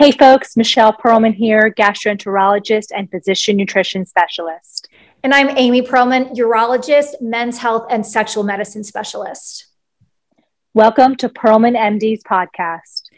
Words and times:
Hey 0.00 0.12
folks, 0.12 0.56
Michelle 0.56 0.94
Pearlman 0.94 1.34
here, 1.34 1.74
gastroenterologist 1.78 2.86
and 2.96 3.10
physician 3.10 3.54
nutrition 3.54 4.06
specialist. 4.06 4.88
And 5.22 5.34
I'm 5.34 5.50
Amy 5.58 5.82
Pearlman, 5.82 6.34
urologist, 6.34 7.20
men's 7.20 7.58
health, 7.58 7.86
and 7.90 8.06
sexual 8.06 8.42
medicine 8.42 8.82
specialist. 8.82 9.66
Welcome 10.72 11.16
to 11.16 11.28
Pearlman 11.28 11.76
MD's 11.76 12.24
podcast. 12.24 13.10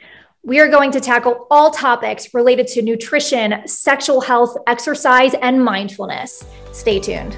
We 0.43 0.59
are 0.59 0.67
going 0.67 0.91
to 0.91 1.01
tackle 1.01 1.47
all 1.53 1.71
topics 1.71 2.35
related 2.35 2.67
to 2.67 2.83
nutrition, 2.83 3.63
sexual 3.69 4.21
health, 4.21 4.57
exercise, 4.67 5.35
and 5.35 5.65
mindfulness. 5.65 6.45
Stay 6.73 6.99
tuned. 6.99 7.37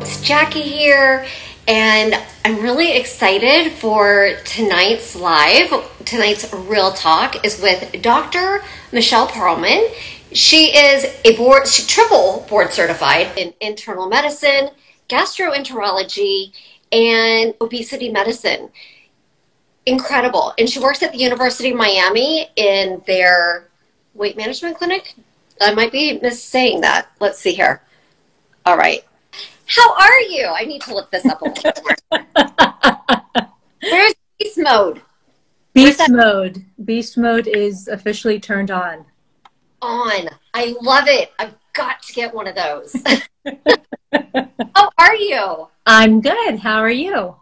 It's 0.00 0.22
Jacque 0.22 0.54
here 0.54 1.26
and 1.68 2.14
I'm 2.44 2.60
really 2.60 2.96
excited 2.96 3.72
for 3.72 4.32
tonight's 4.44 5.14
live. 5.14 5.72
Tonight's 6.04 6.52
real 6.52 6.92
talk 6.92 7.44
is 7.44 7.60
with 7.60 8.02
Dr. 8.02 8.62
Michelle 8.90 9.28
Pearlman. 9.28 9.88
She 10.32 10.76
is 10.76 11.04
a 11.24 11.36
board, 11.36 11.66
she 11.68 11.86
triple 11.86 12.46
board 12.48 12.72
certified 12.72 13.36
in 13.36 13.54
internal 13.60 14.08
medicine, 14.08 14.70
gastroenterology, 15.08 16.52
and 16.90 17.54
obesity 17.60 18.10
medicine. 18.10 18.70
Incredible. 19.86 20.54
And 20.58 20.68
she 20.68 20.80
works 20.80 21.02
at 21.02 21.12
the 21.12 21.18
University 21.18 21.70
of 21.70 21.76
Miami 21.76 22.48
in 22.56 23.02
their 23.06 23.68
weight 24.14 24.36
management 24.36 24.76
clinic. 24.76 25.14
I 25.60 25.74
might 25.74 25.92
be 25.92 26.18
missaying 26.20 26.80
that. 26.80 27.10
Let's 27.20 27.38
see 27.38 27.52
here. 27.52 27.82
All 28.64 28.76
right. 28.76 29.04
How 29.74 29.94
are 29.94 30.20
you? 30.20 30.46
I 30.48 30.64
need 30.64 30.82
to 30.82 30.94
look 30.94 31.10
this 31.10 31.24
up 31.24 31.40
a 31.40 31.44
little 31.46 31.72
more. 31.82 33.48
Where's 33.82 34.14
beast 34.38 34.58
mode? 34.58 35.00
Beast 35.72 36.02
mode. 36.10 36.64
Beast 36.84 37.16
mode 37.16 37.46
is 37.46 37.88
officially 37.88 38.38
turned 38.38 38.70
on. 38.70 39.06
On. 39.80 40.28
I 40.52 40.76
love 40.82 41.08
it. 41.08 41.32
I've 41.38 41.54
got 41.72 42.02
to 42.02 42.12
get 42.12 42.34
one 42.34 42.46
of 42.46 42.54
those. 42.54 42.94
How 44.74 44.90
are 44.98 45.16
you? 45.16 45.68
I'm 45.86 46.20
good. 46.20 46.58
How 46.58 46.78
are 46.78 46.90
you? 46.90 47.34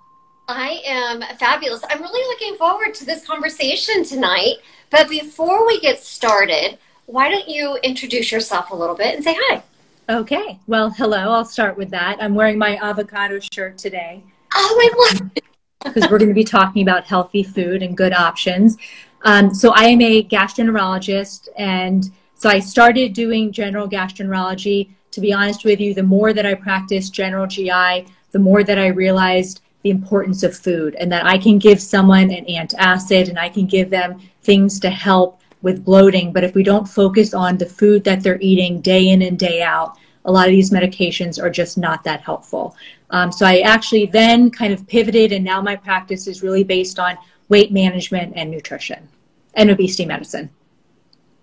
I 0.47 0.83
am 0.87 1.23
fabulous. 1.37 1.83
I'm 1.91 2.01
really 2.01 2.27
looking 2.29 2.57
forward 2.57 2.95
to 2.95 3.05
this 3.05 3.27
conversation 3.27 4.05
tonight. 4.05 4.57
But 4.91 5.09
before 5.09 5.67
we 5.67 5.81
get 5.81 5.99
started, 5.99 6.79
why 7.07 7.29
don't 7.29 7.49
you 7.49 7.77
introduce 7.83 8.31
yourself 8.31 8.71
a 8.71 8.77
little 8.77 8.97
bit 8.97 9.17
and 9.17 9.25
say 9.25 9.37
hi? 9.37 9.63
Okay. 10.11 10.59
Well, 10.67 10.91
hello. 10.91 11.31
I'll 11.31 11.45
start 11.45 11.77
with 11.77 11.91
that. 11.91 12.17
I'm 12.21 12.35
wearing 12.35 12.59
my 12.59 12.77
avocado 12.79 13.39
shirt 13.39 13.79
today. 13.79 14.25
Oh, 14.53 14.79
I 14.83 15.13
love 15.13 15.31
it. 15.37 15.45
Because 15.85 16.11
we're 16.11 16.19
going 16.19 16.31
to 16.31 16.35
be 16.35 16.43
talking 16.43 16.83
about 16.83 17.05
healthy 17.05 17.45
food 17.45 17.81
and 17.81 17.97
good 17.97 18.13
options. 18.13 18.77
Um, 19.23 19.55
so, 19.55 19.73
I 19.73 19.85
am 19.85 20.01
a 20.01 20.25
gastroenterologist, 20.25 21.49
and 21.57 22.11
so 22.35 22.49
I 22.49 22.59
started 22.59 23.13
doing 23.13 23.53
general 23.53 23.89
gastroenterology. 23.89 24.91
To 25.13 25.21
be 25.21 25.33
honest 25.33 25.65
with 25.65 25.79
you, 25.79 25.95
the 25.95 26.03
more 26.03 26.33
that 26.33 26.45
I 26.45 26.55
practiced 26.55 27.15
general 27.15 27.47
GI, 27.47 28.07
the 28.33 28.39
more 28.41 28.65
that 28.65 28.79
I 28.79 28.89
realized 28.89 29.61
the 29.83 29.91
importance 29.91 30.43
of 30.43 30.57
food 30.57 30.97
and 30.97 31.11
that 31.13 31.25
I 31.25 31.39
can 31.39 31.59
give 31.59 31.81
someone 31.81 32.33
an 32.33 32.47
antacid 32.47 33.29
and 33.29 33.39
I 33.39 33.49
can 33.49 33.67
give 33.67 33.91
them 33.91 34.21
things 34.43 34.81
to 34.81 34.91
help 34.91 35.40
with 35.63 35.85
bloating. 35.85 36.33
But 36.33 36.45
if 36.45 36.55
we 36.55 36.63
don't 36.63 36.89
focus 36.89 37.35
on 37.35 37.59
the 37.59 37.67
food 37.67 38.05
that 38.05 38.23
they're 38.23 38.41
eating 38.41 38.81
day 38.81 39.09
in 39.09 39.23
and 39.23 39.39
day 39.39 39.63
out, 39.63 39.99
a 40.25 40.33
lot 40.33 40.47
of 40.47 40.53
these 40.53 40.71
medications 40.71 41.43
are 41.43 41.51
just 41.51 41.79
not 41.79 42.05
that 42.05 42.21
helpful. 42.21 42.77
Um, 43.11 43.33
so 43.33 43.47
I 43.47 43.61
actually 43.61 44.07
then 44.07 44.51
kind 44.51 44.73
of 44.73 44.87
pivoted, 44.87 45.33
and 45.33 45.45
now 45.45 45.61
my 45.61 45.77
practice 45.77 46.27
is 46.27 46.43
really 46.43 46.65
based 46.65 46.99
on 46.99 47.17
weight 47.49 47.73
management 47.73 48.35
and 48.37 48.51
nutrition 48.51 49.09
and 49.55 49.71
obesity 49.71 50.07
medicine. 50.07 50.51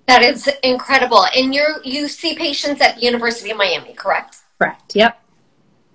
That 0.08 0.24
is 0.24 0.50
incredible. 0.64 1.26
And 1.36 1.54
you 1.54 1.66
you 1.84 2.08
see 2.08 2.36
patients 2.36 2.82
at 2.82 2.96
the 2.96 3.02
University 3.02 3.52
of 3.52 3.58
Miami, 3.58 3.94
correct? 3.94 4.38
Correct. 4.58 4.96
Yep. 4.96 5.22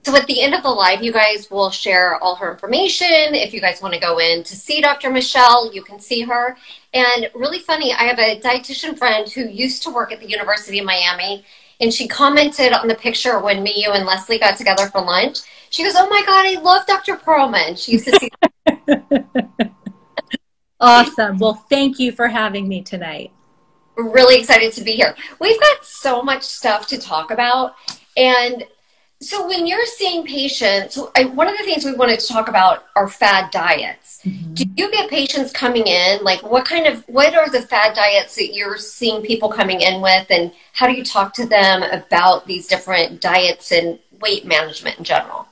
So 0.05 0.17
at 0.17 0.27
the 0.27 0.41
end 0.41 0.55
of 0.55 0.65
the 0.65 0.69
live, 0.69 1.03
you 1.03 1.13
guys 1.13 1.49
will 1.49 1.71
share 1.71 2.17
all 2.17 2.35
her 2.35 2.51
information. 2.51 3.35
If 3.35 3.55
you 3.55 3.61
guys 3.61 3.81
want 3.81 3.95
to 3.95 4.01
go 4.01 4.19
in 4.19 4.43
to 4.43 4.57
see 4.57 4.81
Dr. 4.81 5.11
Michelle, 5.11 5.73
you 5.73 5.83
can 5.83 6.01
see 6.01 6.23
her. 6.23 6.57
And 6.93 7.31
really 7.35 7.61
funny, 7.61 7.93
I 7.93 8.03
have 8.05 8.19
a 8.19 8.41
dietitian 8.41 8.99
friend 8.99 9.29
who 9.29 9.49
used 9.49 9.85
to 9.85 9.91
work 9.91 10.11
at 10.11 10.19
the 10.19 10.29
University 10.29 10.81
of 10.81 10.87
Miami, 10.87 11.45
and 11.81 11.95
she 11.95 12.09
commented 12.09 12.73
on 12.73 12.89
the 12.89 12.97
picture 12.97 13.39
when 13.39 13.63
me, 13.63 13.75
you, 13.77 13.93
and 13.93 14.05
Leslie 14.05 14.41
got 14.41 14.59
together 14.59 14.87
for 14.87 15.01
lunch. 15.01 15.39
She 15.71 15.85
goes, 15.85 15.95
"Oh 15.97 16.09
my 16.09 16.23
God, 16.27 16.47
I 16.47 16.61
love 16.61 16.85
Dr. 16.87 17.17
Pearlman." 17.17 17.83
She 17.83 17.93
used 17.93 18.07
to 18.07 18.19
see. 18.19 18.29
awesome. 20.81 21.39
Well, 21.39 21.55
thank 21.55 22.01
you 22.01 22.11
for 22.11 22.27
having 22.27 22.67
me 22.67 22.83
tonight. 22.83 23.31
Really 23.97 24.41
excited 24.41 24.73
to 24.73 24.83
be 24.83 24.93
here. 24.93 25.15
We've 25.39 25.61
got 25.61 25.85
so 25.85 26.23
much 26.23 26.43
stuff 26.43 26.89
to 26.89 26.99
talk 26.99 27.31
about, 27.31 27.77
and 28.17 28.65
so 29.25 29.47
when 29.47 29.67
you're 29.67 29.87
seeing 29.87 30.25
patients, 30.25 30.99
I, 31.17 31.25
one 31.25 31.49
of 31.49 31.57
the 31.57 31.65
things 31.65 31.85
we 31.85 31.95
wanted 31.95 32.21
to 32.21 32.27
talk 32.27 32.49
about 32.49 32.87
are 32.97 33.09
fad 33.09 33.51
diets. 33.51 34.21
Mm-hmm. 34.25 34.55
Do 34.55 34.65
you 34.77 34.91
get 34.91 35.11
patients 35.11 35.53
coming 35.53 35.87
in? 35.87 36.23
Like 36.23 36.43
what 36.43 36.65
kind 36.65 36.87
of, 36.87 37.05
what 37.09 37.35
are 37.35 37.49
the 37.49 37.63
fad 37.63 37.95
diets 37.95 38.37
that 38.37 38.55
you're 38.55 38.79
seeing 38.79 39.23
people 39.23 39.49
coming 39.49 39.81
in 39.81 40.01
with 40.01 40.27
and 40.31 40.53
how 40.73 40.87
do 40.87 40.95
you 40.95 41.05
talk 41.05 41.35
to 41.35 41.47
them 41.47 41.83
about 41.83 42.47
these 42.47 42.67
different 42.67 43.21
diets 43.21 43.73
and 43.73 43.99
weight 44.21 44.45
management 44.47 44.99
in 44.99 45.05
general? 45.05 45.47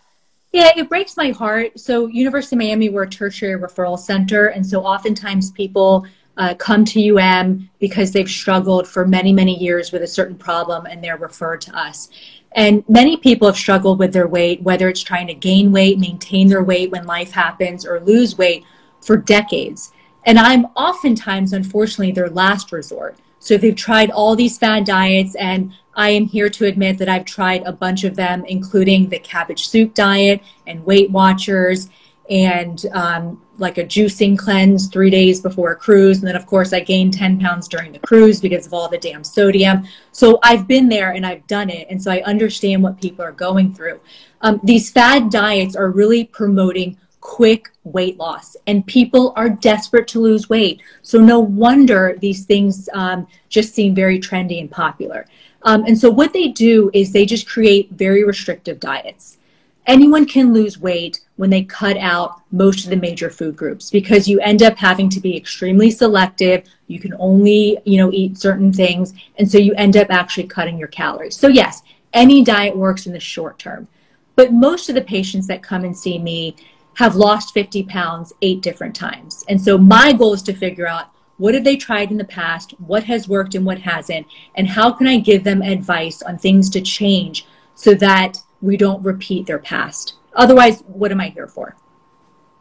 Yeah, 0.53 0.73
it 0.77 0.89
breaks 0.89 1.17
my 1.17 1.31
heart. 1.31 1.79
So 1.79 2.07
University 2.07 2.57
of 2.57 2.59
Miami, 2.59 2.89
we're 2.89 3.05
a 3.05 3.09
tertiary 3.09 3.61
referral 3.61 3.99
center. 3.99 4.47
And 4.49 4.67
so 4.67 4.83
oftentimes 4.83 5.53
people 5.53 6.07
uh, 6.37 6.55
come 6.55 6.85
to 6.87 7.19
UM 7.19 7.69
because 7.79 8.13
they've 8.13 8.29
struggled 8.29 8.89
for 8.89 9.07
many, 9.07 9.33
many 9.33 9.57
years 9.59 9.93
with 9.93 10.03
a 10.03 10.07
certain 10.07 10.37
problem 10.37 10.87
and 10.87 11.03
they're 11.03 11.17
referred 11.17 11.61
to 11.63 11.77
us. 11.77 12.09
And 12.53 12.83
many 12.89 13.17
people 13.17 13.47
have 13.47 13.57
struggled 13.57 13.99
with 13.99 14.13
their 14.13 14.27
weight, 14.27 14.63
whether 14.63 14.89
it's 14.89 15.03
trying 15.03 15.29
to 15.29 15.35
gain 15.35 15.71
weight, 15.71 15.99
maintain 15.99 16.49
their 16.49 16.65
weight 16.65 16.91
when 16.91 17.07
life 17.07 17.31
happens, 17.31 17.87
or 17.87 18.01
lose 18.01 18.37
weight 18.37 18.65
for 19.01 19.17
decades. 19.17 19.93
And 20.25 20.39
I'm 20.39 20.67
oftentimes, 20.77 21.53
unfortunately, 21.53 22.13
their 22.13 22.31
last 22.31 22.73
resort. 22.73 23.17
So 23.39 23.55
if 23.55 23.61
they've 23.61 23.77
tried 23.77 24.11
all 24.11 24.37
these 24.37 24.59
fad 24.59 24.85
diets, 24.85 25.35
and 25.37 25.73
I 25.95 26.11
am 26.11 26.27
here 26.27 26.51
to 26.51 26.67
admit 26.67 26.99
that 26.99 27.09
I've 27.09 27.25
tried 27.25 27.63
a 27.63 27.73
bunch 27.73 28.05
of 28.05 28.17
them, 28.17 28.45
including 28.47 29.09
the 29.09 29.19
cabbage 29.19 29.69
soup 29.69 29.95
diet 29.95 30.43
and 30.67 30.85
Weight 30.85 31.11
Watchers 31.11 31.89
and 32.29 32.85
um, 32.93 33.43
like 33.61 33.79
a 33.79 33.85
juicing 33.85 34.39
cleanse 34.39 34.89
three 34.89 35.11
days 35.11 35.41
before 35.41 35.73
a 35.73 35.77
cruise. 35.77 36.19
And 36.19 36.29
then, 36.29 36.37
of 36.37 36.47
course, 36.47 36.73
I 36.73 36.81
gained 36.81 37.15
10 37.15 37.39
pounds 37.39 37.69
during 37.69 37.93
the 37.93 37.99
cruise 37.99 38.41
because 38.41 38.67
of 38.67 38.75
all 38.75 38.89
the 38.89 38.99
damn 38.99 39.23
sodium. 39.23 39.87
So 40.13 40.39
I've 40.43 40.67
been 40.67 40.89
there 40.89 41.13
and 41.13 41.25
I've 41.27 41.47
done 41.47 41.71
it. 41.71 41.87
And 41.91 42.03
so 42.03 42.11
I 42.11 42.23
understand 42.23 42.83
what 42.83 43.01
people 43.01 43.25
are 43.25 43.33
going 43.33 43.75
through. 43.75 44.01
Um, 44.41 44.61
these 44.65 44.91
fad 44.91 45.31
diets 45.31 45.77
are 45.77 45.91
really 45.91 46.25
promoting 46.25 46.97
quick 47.21 47.71
weight 47.85 48.17
loss, 48.17 48.57
and 48.67 48.87
people 48.87 49.35
are 49.37 49.51
desperate 49.51 50.09
to 50.09 50.21
lose 50.21 50.49
weight. 50.49 50.81
So 51.03 51.21
no 51.21 51.39
wonder 51.39 52.17
these 52.19 52.47
things 52.47 52.89
um, 52.95 53.27
just 53.51 53.75
seem 53.75 53.95
very 53.95 54.19
trendy 54.19 54.59
and 54.59 54.71
popular. 54.71 55.27
Um, 55.63 55.85
and 55.85 55.99
so 55.99 56.09
what 56.09 56.33
they 56.33 56.49
do 56.49 56.91
is 56.95 57.13
they 57.13 57.27
just 57.27 57.47
create 57.47 57.91
very 57.91 58.25
restrictive 58.25 58.81
diets 58.81 59.37
anyone 59.87 60.27
can 60.27 60.53
lose 60.53 60.79
weight 60.79 61.21
when 61.37 61.51
they 61.51 61.63
cut 61.63 61.97
out 61.97 62.43
most 62.53 62.85
of 62.85 62.91
the 62.91 62.97
major 62.97 63.31
food 63.31 63.57
groups 63.57 63.91
because 63.91 64.29
you 64.29 64.41
end 64.41 64.63
up 64.63 64.77
having 64.77 65.09
to 65.09 65.21
be 65.21 65.37
extremely 65.37 65.91
selective. 65.91 66.65
You 66.87 67.01
can 67.01 67.15
only 67.19 67.79
you 67.85 67.99
know 67.99 68.11
eat 68.13 68.39
certain 68.39 68.73
things. 68.73 69.15
And 69.39 69.51
so 69.51 69.59
you 69.59 69.75
end 69.75 69.97
up 69.97 70.11
actually 70.11 70.47
cutting 70.47 70.79
your 70.79 70.89
calories. 70.89 71.37
So 71.37 71.49
yes 71.49 71.83
any 72.13 72.43
diet 72.43 72.77
works 72.77 73.07
in 73.07 73.13
the 73.13 73.21
short 73.21 73.59
term. 73.59 73.89
But 74.37 74.53
most 74.53 74.89
of 74.89 74.95
the 74.95 75.03
patients 75.03 75.47
that 75.47 75.63
come 75.63 75.85
and 75.85 75.97
see 75.97 76.19
me 76.19 76.57
have 76.95 77.17
lost 77.17 77.55
50 77.55 77.85
pounds 77.85 78.33
eight 78.43 78.63
different 78.63 78.95
times. 78.95 79.45
And 79.49 79.61
so 79.61 79.79
my 79.79 80.13
goal 80.13 80.33
is 80.33 80.43
to 80.43 80.53
figure 80.53 80.87
out 80.87 81.11
what 81.37 81.55
have 81.55 81.65
they 81.65 81.77
tried 81.77 82.11
in 82.11 82.19
the 82.19 82.25
past 82.25 82.75
what 82.81 83.05
has 83.05 83.27
worked 83.27 83.55
and 83.55 83.65
what 83.65 83.79
hasn't 83.79 84.27
and 84.57 84.69
how 84.69 84.93
can 84.93 85.07
i 85.07 85.19
give 85.19 85.43
them 85.43 85.63
advice 85.63 86.21
on 86.21 86.37
things 86.37 86.69
to 86.69 86.83
change 86.83 87.47
so 87.75 87.95
that 87.95 88.37
we 88.61 88.77
don't 88.77 89.03
repeat 89.03 89.47
their 89.47 89.59
past. 89.59 90.15
Otherwise, 90.35 90.83
what 90.87 91.13
am 91.13 91.21
I 91.21 91.29
here 91.29 91.49
for? 91.49 91.77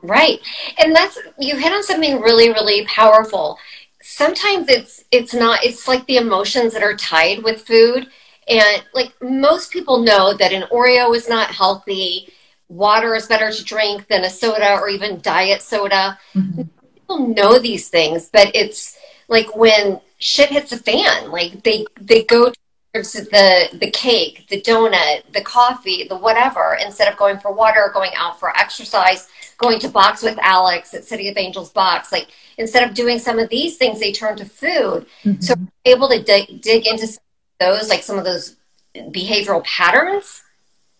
Right. 0.02 0.40
And 0.78 0.96
that's 0.96 1.20
you 1.38 1.58
hit 1.58 1.74
on 1.74 1.84
something 1.84 2.22
really 2.22 2.50
really 2.50 2.86
powerful. 2.86 3.58
Sometimes 4.02 4.70
it's 4.70 5.04
it's 5.12 5.34
not 5.34 5.64
it's 5.64 5.88
like 5.88 6.06
the 6.06 6.18
emotions 6.18 6.74
that 6.74 6.84
are 6.84 6.96
tied 6.96 7.44
with 7.44 7.68
food 7.68 8.08
and 8.48 8.84
like 8.94 9.14
most 9.22 9.72
people 9.72 10.00
know 10.00 10.34
that 10.34 10.54
an 10.54 10.64
Oreo 10.72 11.16
is 11.16 11.30
not 11.30 11.52
healthy. 11.52 12.30
Water 12.68 13.14
is 13.16 13.28
better 13.28 13.52
to 13.52 13.64
drink 13.64 14.08
than 14.08 14.24
a 14.24 14.30
soda 14.30 14.76
or 14.76 14.90
even 14.90 15.22
diet 15.22 15.62
soda. 15.62 16.18
Mm-hmm. 16.34 16.64
People 16.96 17.28
know 17.28 17.60
these 17.60 17.90
things, 17.90 18.30
but 18.32 18.52
it's 18.56 18.98
like 19.28 19.56
when 19.56 20.02
shit 20.18 20.50
hits 20.50 20.72
the 20.72 20.78
fan, 20.78 21.30
like 21.30 21.64
they 21.64 21.86
they 22.00 22.24
go 22.24 22.52
the 22.94 23.70
the 23.74 23.92
cake, 23.92 24.48
the 24.50 24.62
donut, 24.62 25.22
the 25.34 25.42
coffee, 25.42 26.08
the 26.08 26.18
whatever, 26.18 26.78
instead 26.84 27.12
of 27.12 27.18
going 27.18 27.40
for 27.40 27.52
water, 27.52 27.92
going 27.94 28.12
out 28.16 28.40
for 28.40 28.56
exercise, 28.58 29.28
going 29.58 29.80
to 29.80 29.90
box 29.90 30.24
with 30.24 30.38
Alex 30.42 30.94
at 30.94 31.06
City 31.06 31.30
of 31.30 31.38
Angels 31.38 31.72
box. 31.72 32.12
Like 32.12 32.30
instead 32.58 32.88
of 32.88 32.96
doing 32.96 33.20
some 33.20 33.38
of 33.38 33.50
these 33.50 33.78
things, 33.78 34.00
they 34.00 34.12
turn 34.12 34.38
to 34.38 34.46
food. 34.46 35.06
Mm-hmm. 35.24 35.42
So 35.42 35.56
able 35.86 36.10
to 36.10 36.24
dig, 36.24 36.62
dig 36.62 36.88
into 36.88 37.08
those, 37.60 37.90
like 37.90 38.02
some 38.02 38.18
of 38.18 38.26
those 38.26 38.56
behavioral 38.96 39.64
patterns. 39.64 40.44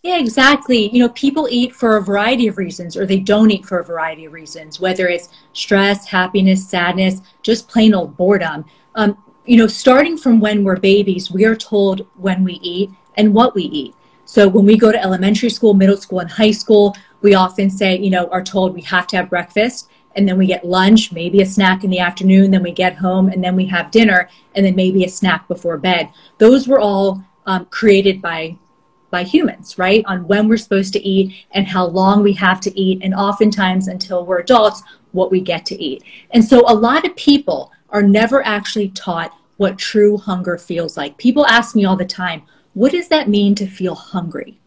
Yeah, 0.04 0.18
exactly. 0.18 0.90
You 0.94 1.00
know, 1.00 1.10
people 1.10 1.48
eat 1.52 1.74
for 1.74 1.98
a 1.98 2.02
variety 2.02 2.48
of 2.48 2.58
reasons, 2.58 2.96
or 2.96 3.06
they 3.06 3.20
don't 3.20 3.52
eat 3.52 3.66
for 3.66 3.80
a 3.80 3.84
variety 3.84 4.26
of 4.26 4.32
reasons, 4.32 4.80
whether 4.80 5.08
it's 5.08 5.28
stress, 5.52 6.08
happiness, 6.08 6.70
sadness, 6.70 7.20
just 7.44 7.68
plain 7.68 7.94
old 7.94 8.16
boredom. 8.16 8.64
Um, 8.96 9.18
you 9.46 9.58
know, 9.58 9.68
starting 9.68 10.18
from 10.18 10.40
when 10.40 10.64
we're 10.64 10.78
babies, 10.78 11.32
we 11.32 11.46
are 11.46 11.56
told 11.56 12.06
when 12.16 12.44
we 12.44 12.54
eat 12.54 12.92
and 13.16 13.34
what 13.34 13.56
we 13.56 13.64
eat. 13.64 13.96
So 14.26 14.48
when 14.48 14.66
we 14.66 14.78
go 14.78 14.92
to 14.92 15.02
elementary 15.02 15.50
school, 15.50 15.74
middle 15.74 15.98
school, 15.98 16.20
and 16.20 16.30
high 16.30 16.52
school, 16.52 16.96
we 17.22 17.34
often 17.34 17.70
say, 17.70 17.98
you 17.98 18.12
know, 18.12 18.28
are 18.28 18.44
told 18.44 18.76
we 18.76 18.82
have 18.82 19.08
to 19.08 19.18
have 19.18 19.30
breakfast 19.30 19.90
and 20.16 20.28
then 20.28 20.38
we 20.38 20.48
get 20.48 20.66
lunch, 20.66 21.12
maybe 21.12 21.42
a 21.42 21.46
snack 21.46 21.84
in 21.84 21.90
the 21.90 22.00
afternoon, 22.00 22.52
then 22.52 22.64
we 22.64 22.72
get 22.72 22.96
home 22.96 23.30
and 23.30 23.44
then 23.44 23.56
we 23.56 23.66
have 23.66 23.92
dinner 23.92 24.30
and 24.56 24.66
then 24.66 24.76
maybe 24.76 25.04
a 25.04 25.10
snack 25.10 25.48
before 25.48 25.78
bed. 25.78 26.10
Those 26.38 26.68
were 26.68 26.80
all 26.80 27.24
um, 27.46 27.66
created 27.66 28.22
by 28.22 28.58
by 29.12 29.24
humans, 29.24 29.80
right? 29.80 30.06
On 30.06 30.28
when 30.28 30.48
we're 30.48 30.58
supposed 30.58 30.94
to 30.94 31.04
eat 31.04 31.48
and 31.52 31.66
how 31.66 31.88
long 31.88 32.22
we 32.22 32.34
have 32.34 32.62
to 32.62 32.80
eat, 32.80 33.02
and 33.02 33.16
oftentimes 33.16 33.88
until 33.88 34.24
we're 34.24 34.40
adults, 34.40 34.84
what 35.14 35.32
we 35.32 35.42
get 35.42 35.66
to 35.66 35.84
eat. 35.84 36.04
And 36.30 36.46
so 36.46 36.64
a 36.68 36.76
lot 36.76 37.06
of 37.06 37.16
people 37.16 37.72
are 37.92 38.04
never 38.04 38.46
actually 38.46 38.90
taught 38.90 39.34
what 39.58 39.78
true 39.78 40.18
hunger 40.18 40.58
feels 40.58 40.96
like. 40.96 41.18
People 41.18 41.46
ask 41.46 41.76
me 41.76 41.86
all 41.86 41.98
the 41.98 42.06
time, 42.06 42.44
what 42.74 42.92
does 42.92 43.08
that 43.10 43.28
mean 43.28 43.56
to 43.56 43.68
feel 43.68 43.96
hungry? 43.96 44.60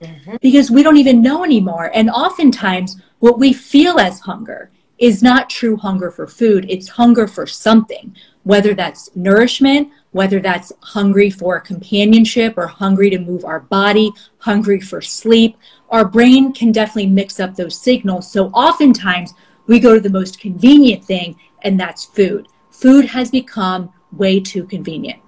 Mm-hmm. 0.00 0.36
Because 0.42 0.70
we 0.70 0.82
don't 0.82 0.96
even 0.96 1.22
know 1.22 1.44
anymore. 1.44 1.90
And 1.94 2.10
oftentimes, 2.10 3.00
what 3.20 3.38
we 3.38 3.52
feel 3.52 3.98
as 3.98 4.20
hunger 4.20 4.70
is 4.98 5.22
not 5.22 5.50
true 5.50 5.76
hunger 5.76 6.10
for 6.10 6.26
food, 6.26 6.66
it's 6.68 6.88
hunger 6.88 7.26
for 7.26 7.46
something, 7.46 8.14
whether 8.42 8.74
that's 8.74 9.08
nourishment, 9.16 9.88
whether 10.12 10.40
that's 10.40 10.72
hungry 10.80 11.30
for 11.30 11.58
companionship 11.58 12.56
or 12.56 12.66
hungry 12.66 13.10
to 13.10 13.18
move 13.18 13.44
our 13.44 13.60
body, 13.60 14.12
hungry 14.38 14.80
for 14.80 15.00
sleep. 15.00 15.56
Our 15.90 16.04
brain 16.04 16.52
can 16.52 16.70
definitely 16.70 17.06
mix 17.06 17.40
up 17.40 17.54
those 17.54 17.80
signals. 17.80 18.30
So 18.30 18.48
oftentimes, 18.48 19.32
we 19.66 19.80
go 19.80 19.94
to 19.94 20.00
the 20.00 20.10
most 20.10 20.38
convenient 20.38 21.02
thing, 21.04 21.36
and 21.62 21.80
that's 21.80 22.04
food. 22.04 22.46
Food 22.74 23.06
has 23.06 23.30
become 23.30 23.92
way 24.12 24.40
too 24.40 24.64
convenient. 24.66 25.20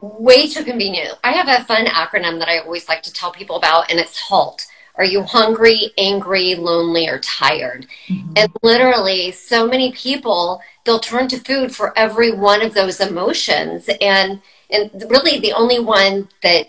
Way 0.00 0.46
too 0.46 0.64
convenient. 0.64 1.18
I 1.24 1.32
have 1.32 1.48
a 1.48 1.64
fun 1.64 1.86
acronym 1.86 2.38
that 2.38 2.48
I 2.48 2.58
always 2.58 2.88
like 2.88 3.02
to 3.02 3.12
tell 3.12 3.32
people 3.32 3.56
about, 3.56 3.90
and 3.90 3.98
it's 3.98 4.18
HALT. 4.18 4.64
Are 4.94 5.04
you 5.04 5.22
hungry, 5.22 5.92
angry, 5.98 6.54
lonely, 6.54 7.08
or 7.08 7.18
tired? 7.18 7.86
Mm-hmm. 8.08 8.32
And 8.36 8.52
literally, 8.62 9.32
so 9.32 9.66
many 9.66 9.92
people 9.92 10.60
they'll 10.84 11.00
turn 11.00 11.28
to 11.28 11.38
food 11.38 11.74
for 11.74 11.92
every 11.98 12.32
one 12.32 12.62
of 12.62 12.72
those 12.74 13.00
emotions, 13.00 13.90
and 14.00 14.40
and 14.70 14.90
really 15.10 15.38
the 15.40 15.52
only 15.52 15.80
one 15.80 16.28
that 16.42 16.68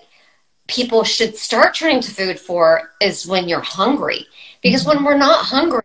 people 0.67 1.03
should 1.03 1.37
start 1.37 1.75
turning 1.75 2.01
to 2.01 2.11
food 2.11 2.39
for 2.39 2.91
is 2.99 3.27
when 3.27 3.47
you're 3.47 3.61
hungry, 3.61 4.25
because 4.61 4.81
mm-hmm. 4.81 5.03
when 5.03 5.05
we're 5.05 5.17
not 5.17 5.45
hungry, 5.45 5.83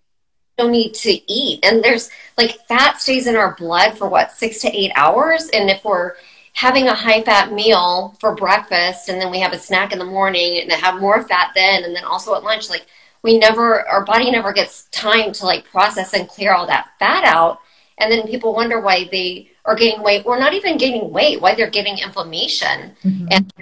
don't 0.59 0.73
need 0.73 0.95
to 0.95 1.33
eat. 1.33 1.61
And 1.65 1.83
there's 1.83 2.11
like 2.37 2.67
fat 2.69 3.01
stays 3.01 3.27
in 3.27 3.37
our 3.37 3.55
blood 3.57 3.97
for 3.97 4.09
what, 4.09 4.33
six 4.33 4.61
to 4.61 4.69
eight 4.69 4.93
hours? 4.95 5.49
And 5.53 5.71
if 5.71 5.85
we're 5.85 6.15
having 6.55 6.89
a 6.89 6.95
high 6.95 7.23
fat 7.23 7.53
meal 7.53 8.17
for 8.21 8.35
breakfast 8.35 9.09
and 9.09 9.21
then 9.21 9.31
we 9.31 9.41
have 9.41 9.53
a 9.53 9.59
snack 9.59 9.93
in 9.93 9.99
the 9.99 10.05
morning 10.05 10.61
and 10.61 10.71
have 10.73 11.01
more 11.01 11.23
fat 11.27 11.53
then 11.55 11.85
and 11.85 11.97
then 11.97 12.05
also 12.05 12.35
at 12.35 12.43
lunch, 12.43 12.69
like 12.69 12.87
we 13.23 13.39
never, 13.39 13.89
our 13.89 14.05
body 14.05 14.31
never 14.31 14.53
gets 14.53 14.85
time 14.87 15.33
to 15.33 15.47
like 15.47 15.65
process 15.71 16.13
and 16.13 16.29
clear 16.29 16.53
all 16.53 16.67
that 16.67 16.91
fat 16.99 17.25
out. 17.25 17.61
And 17.99 18.11
then 18.11 18.27
people 18.27 18.55
wonder 18.55 18.81
why 18.81 19.09
they 19.11 19.51
are 19.65 19.77
gaining 19.77 20.03
weight 20.03 20.27
or 20.27 20.39
not 20.39 20.55
even 20.55 20.77
gaining 20.77 21.11
weight, 21.11 21.41
why 21.41 21.55
they're 21.55 21.71
getting 21.71 21.99
inflammation 21.99 22.97
mm-hmm. 23.05 23.29
and 23.31 23.53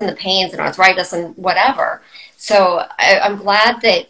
the 0.00 0.14
pains 0.14 0.52
and 0.52 0.60
arthritis 0.60 1.12
and 1.12 1.36
whatever. 1.36 2.02
So 2.36 2.84
I, 2.98 3.20
I'm 3.20 3.36
glad 3.36 3.80
that 3.82 4.08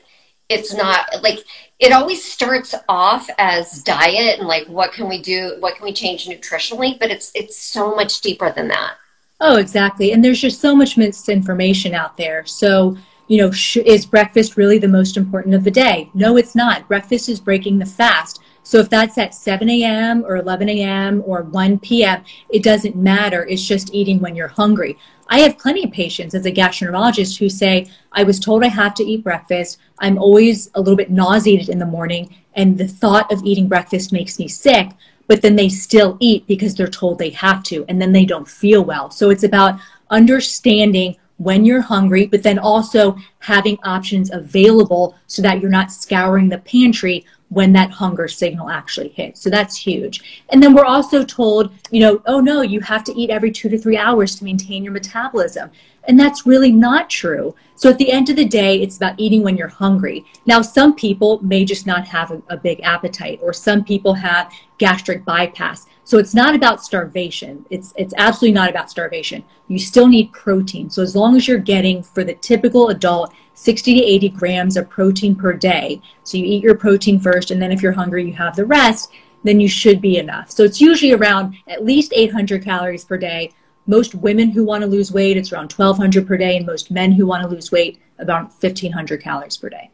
it's 0.49 0.75
not 0.75 1.23
like 1.23 1.41
it 1.79 1.93
always 1.93 2.25
starts 2.25 2.75
off 2.89 3.29
as 3.39 3.83
diet 3.83 4.39
and 4.39 4.49
like 4.49 4.67
what 4.67 4.93
can 4.93 5.09
we 5.09 5.23
do 5.23 5.57
what 5.61 5.77
can 5.77 5.85
we 5.85 5.93
change 5.93 6.27
nutritionally 6.27 6.99
but 6.99 7.11
it's 7.11 7.31
it's 7.35 7.57
so 7.57 7.95
much 7.95 8.21
deeper 8.21 8.53
than 8.53 8.69
that. 8.69 8.95
Oh 9.41 9.57
exactly. 9.57 10.13
And 10.13 10.25
there's 10.25 10.41
just 10.41 10.61
so 10.61 10.75
much 10.75 10.97
misinformation 10.97 11.95
out 11.95 12.17
there. 12.17 12.45
So 12.45 12.97
you 13.29 13.39
know 13.39 13.51
sh- 13.51 13.77
is 13.79 14.07
breakfast 14.07 14.57
really 14.57 14.79
the 14.79 14.89
most 14.89 15.17
important 15.17 15.55
of 15.55 15.65
the 15.65 15.71
day? 15.71 16.11
No 16.15 16.37
it's 16.37 16.55
not. 16.55 16.89
Breakfast 16.89 17.29
is 17.29 17.41
breaking 17.41 17.79
the 17.79 17.87
fast 17.87 18.41
so 18.69 18.79
if 18.79 18.91
that's 18.91 19.17
at 19.17 19.33
7 19.33 19.69
a.m 19.71 20.25
or 20.27 20.37
11 20.37 20.69
a.m 20.69 21.23
or 21.25 21.43
1 21.43 21.79
p.m 21.79 22.23
it 22.51 22.63
doesn't 22.63 22.97
matter 22.97 23.47
it's 23.47 23.65
just 23.65 23.95
eating 23.95 24.21
when 24.21 24.37
you're 24.37 24.49
hungry 24.49 24.99
I 25.31 25.41
have 25.41 25.59
plenty 25.59 25.85
of 25.85 25.91
patients 25.91 26.35
as 26.35 26.47
a 26.47 26.53
gastroenterologist 26.53 27.39
who 27.39 27.51
say, 27.51 27.87
I 28.13 28.23
was 28.23 28.41
told 28.41 28.65
I 28.65 28.69
have 28.69 28.95
to 28.95 29.05
eat 29.05 29.23
breakfast. 29.23 29.79
I'm 29.99 30.17
always 30.17 30.71
a 30.75 30.81
little 30.81 30.97
bit 30.97 31.11
nauseated 31.11 31.69
in 31.69 31.79
the 31.79 31.87
morning, 31.87 32.35
and 32.55 32.79
the 32.79 32.89
thought 32.89 33.31
of 33.31 33.45
eating 33.45 33.69
breakfast 33.69 34.11
makes 34.11 34.39
me 34.39 34.49
sick. 34.49 34.89
But 35.27 35.43
then 35.43 35.57
they 35.57 35.69
still 35.69 36.17
eat 36.21 36.47
because 36.47 36.75
they're 36.75 36.87
told 36.87 37.19
they 37.19 37.31
have 37.31 37.63
to, 37.65 37.85
and 37.89 38.01
then 38.01 38.13
they 38.13 38.25
don't 38.25 38.49
feel 38.49 38.83
well. 38.83 39.11
So 39.11 39.29
it's 39.29 39.45
about 39.45 39.79
understanding 40.09 41.17
when 41.37 41.65
you're 41.67 41.83
hungry, 41.83 42.27
but 42.27 42.43
then 42.43 42.59
also 42.59 43.17
having 43.41 43.79
options 43.85 44.31
available 44.33 45.15
so 45.27 45.43
that 45.43 45.61
you're 45.61 45.71
not 45.71 45.93
scouring 45.93 46.49
the 46.49 46.59
pantry 46.59 47.27
when 47.51 47.73
that 47.73 47.91
hunger 47.91 48.29
signal 48.29 48.69
actually 48.71 49.09
hits. 49.09 49.41
So 49.41 49.49
that's 49.51 49.77
huge. 49.77 50.45
And 50.51 50.63
then 50.63 50.75
we're 50.75 50.85
also 50.85 51.25
told, 51.25 51.73
you 51.91 52.01
know, 52.01 52.23
oh 52.27 52.41
no, 52.41 52.61
you 52.61 52.81
have 52.81 53.05
to 53.05 53.19
eat 53.19 53.31
every 53.31 53.51
two 53.51 53.69
to 53.71 53.79
three 53.79 53.97
hours 53.97 54.35
to 54.37 54.45
maintain 54.45 54.85
your 54.85 54.93
metabolism. 54.93 55.71
And 56.07 56.19
that's 56.19 56.47
really 56.47 56.73
not 56.73 57.11
true. 57.11 57.55
So 57.75 57.91
at 57.91 57.99
the 57.99 58.11
end 58.11 58.31
of 58.31 58.37
the 58.37 58.45
day, 58.45 58.81
it's 58.81 58.97
about 58.97 59.15
eating 59.19 59.43
when 59.43 59.57
you're 59.57 59.69
hungry. 59.69 60.25
Now, 60.47 60.63
some 60.63 60.95
people 60.95 61.39
may 61.43 61.65
just 61.65 61.87
not 61.87 62.07
have 62.07 62.31
a, 62.31 62.43
a 62.49 62.57
big 62.57 62.81
appetite, 62.83 63.41
or 63.43 63.53
some 63.53 63.85
people 63.85 64.15
have 64.15 64.51
gastric 64.79 65.25
bypass. 65.25 65.87
So 66.09 66.17
it's 66.17 66.33
not 66.33 66.55
about 66.55 66.83
starvation. 66.83 67.67
It's 67.69 67.93
it's 67.99 68.15
absolutely 68.17 68.55
not 68.55 68.71
about 68.71 68.91
starvation. 68.91 69.45
You 69.67 69.79
still 69.79 70.07
need 70.07 70.33
protein. 70.33 70.89
So 70.89 71.03
as 71.03 71.15
long 71.15 71.37
as 71.37 71.47
you're 71.47 71.59
getting 71.59 72.03
for 72.03 72.25
the 72.25 72.33
typical 72.33 72.89
adult 72.89 73.35
60 73.53 73.93
to 73.93 74.03
80 74.03 74.29
grams 74.31 74.79
of 74.79 74.89
protein 74.89 75.37
per 75.37 75.53
day. 75.53 76.01
So 76.25 76.39
you 76.39 76.45
eat 76.47 76.63
your 76.63 76.77
protein 76.77 77.21
first, 77.21 77.51
and 77.51 77.61
then 77.61 77.71
if 77.71 77.83
you're 77.83 77.93
hungry, 77.93 78.25
you 78.25 78.33
have 78.33 78.57
the 78.57 78.65
rest, 78.65 79.11
then 79.45 79.61
you 79.61 79.69
should 79.69 80.01
be 80.01 80.17
enough. 80.17 80.51
So 80.51 80.63
it's 80.63 80.81
usually 80.81 81.13
around 81.13 81.57
at 81.67 81.85
least 81.85 82.15
800 82.17 82.65
calories 82.65 83.05
per 83.05 83.19
day. 83.19 83.53
Most 83.87 84.15
women 84.15 84.49
who 84.49 84.65
want 84.65 84.81
to 84.81 84.87
lose 84.87 85.13
weight, 85.13 85.37
it's 85.37 85.53
around 85.53 85.71
1200 85.71 86.27
per 86.27 86.39
day, 86.39 86.57
and 86.57 86.65
most 86.65 86.91
men 86.91 87.13
who 87.13 87.27
want 87.27 87.43
to 87.43 87.49
lose 87.51 87.71
weight, 87.71 88.01
about 88.19 88.45
1500 88.45 89.21
calories 89.21 89.59
per 89.59 89.69
day. 89.69 89.91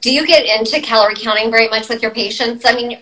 Do 0.00 0.12
you 0.12 0.26
get 0.26 0.44
into 0.44 0.80
calorie 0.80 1.14
counting 1.14 1.52
very 1.52 1.68
much 1.68 1.88
with 1.88 2.02
your 2.02 2.10
patients? 2.10 2.64
I 2.66 2.74
mean, 2.74 3.00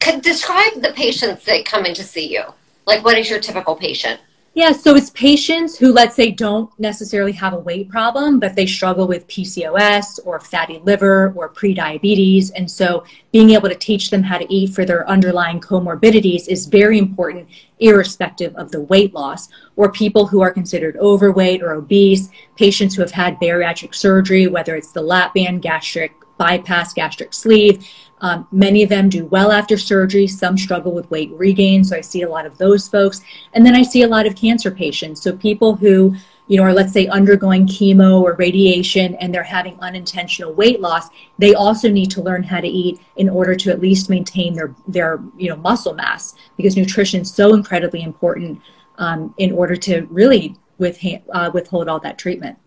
could 0.00 0.22
describe 0.22 0.82
the 0.82 0.92
patients 0.94 1.44
that 1.44 1.64
come 1.64 1.86
in 1.86 1.94
to 1.94 2.04
see 2.04 2.32
you. 2.32 2.44
Like, 2.86 3.04
what 3.04 3.18
is 3.18 3.30
your 3.30 3.40
typical 3.40 3.74
patient? 3.74 4.20
Yeah, 4.56 4.70
so 4.70 4.94
it's 4.94 5.10
patients 5.10 5.76
who, 5.76 5.92
let's 5.92 6.14
say, 6.14 6.30
don't 6.30 6.70
necessarily 6.78 7.32
have 7.32 7.54
a 7.54 7.58
weight 7.58 7.88
problem, 7.88 8.38
but 8.38 8.54
they 8.54 8.66
struggle 8.66 9.08
with 9.08 9.26
PCOS 9.26 10.20
or 10.24 10.38
fatty 10.38 10.78
liver 10.84 11.32
or 11.34 11.48
prediabetes. 11.48 12.52
And 12.54 12.70
so 12.70 13.04
being 13.32 13.50
able 13.50 13.68
to 13.68 13.74
teach 13.74 14.10
them 14.10 14.22
how 14.22 14.38
to 14.38 14.54
eat 14.54 14.72
for 14.72 14.84
their 14.84 15.08
underlying 15.08 15.60
comorbidities 15.60 16.46
is 16.46 16.66
very 16.66 16.98
important, 16.98 17.48
irrespective 17.80 18.54
of 18.54 18.70
the 18.70 18.82
weight 18.82 19.12
loss. 19.12 19.48
Or 19.74 19.90
people 19.90 20.28
who 20.28 20.40
are 20.40 20.52
considered 20.52 20.96
overweight 20.98 21.60
or 21.60 21.72
obese, 21.72 22.28
patients 22.56 22.94
who 22.94 23.02
have 23.02 23.10
had 23.10 23.40
bariatric 23.40 23.92
surgery, 23.92 24.46
whether 24.46 24.76
it's 24.76 24.92
the 24.92 25.02
lap 25.02 25.34
band, 25.34 25.62
gastric 25.62 26.12
bypass, 26.38 26.92
gastric 26.92 27.34
sleeve, 27.34 27.84
um, 28.24 28.48
many 28.50 28.82
of 28.82 28.88
them 28.88 29.10
do 29.10 29.26
well 29.26 29.52
after 29.52 29.76
surgery. 29.76 30.26
Some 30.26 30.56
struggle 30.56 30.92
with 30.92 31.10
weight 31.10 31.30
regain. 31.32 31.84
So 31.84 31.94
I 31.94 32.00
see 32.00 32.22
a 32.22 32.28
lot 32.28 32.46
of 32.46 32.56
those 32.56 32.88
folks. 32.88 33.20
And 33.52 33.66
then 33.66 33.74
I 33.74 33.82
see 33.82 34.00
a 34.00 34.08
lot 34.08 34.26
of 34.26 34.34
cancer 34.34 34.70
patients. 34.70 35.20
So 35.20 35.36
people 35.36 35.76
who, 35.76 36.16
you 36.46 36.56
know, 36.56 36.62
are 36.62 36.72
let's 36.72 36.94
say 36.94 37.06
undergoing 37.08 37.66
chemo 37.66 38.22
or 38.22 38.32
radiation 38.36 39.14
and 39.16 39.32
they're 39.32 39.42
having 39.42 39.78
unintentional 39.80 40.54
weight 40.54 40.80
loss, 40.80 41.08
they 41.38 41.54
also 41.54 41.90
need 41.90 42.10
to 42.12 42.22
learn 42.22 42.42
how 42.42 42.62
to 42.62 42.66
eat 42.66 42.98
in 43.16 43.28
order 43.28 43.54
to 43.56 43.70
at 43.70 43.82
least 43.82 44.08
maintain 44.08 44.54
their, 44.54 44.74
their 44.88 45.20
you 45.36 45.50
know, 45.50 45.56
muscle 45.56 45.92
mass 45.92 46.34
because 46.56 46.78
nutrition 46.78 47.20
is 47.20 47.30
so 47.30 47.52
incredibly 47.52 48.02
important 48.02 48.58
um, 48.96 49.34
in 49.36 49.52
order 49.52 49.76
to 49.76 50.06
really 50.08 50.56
withhold, 50.78 51.20
uh, 51.34 51.50
withhold 51.52 51.90
all 51.90 52.00
that 52.00 52.16
treatment. 52.16 52.58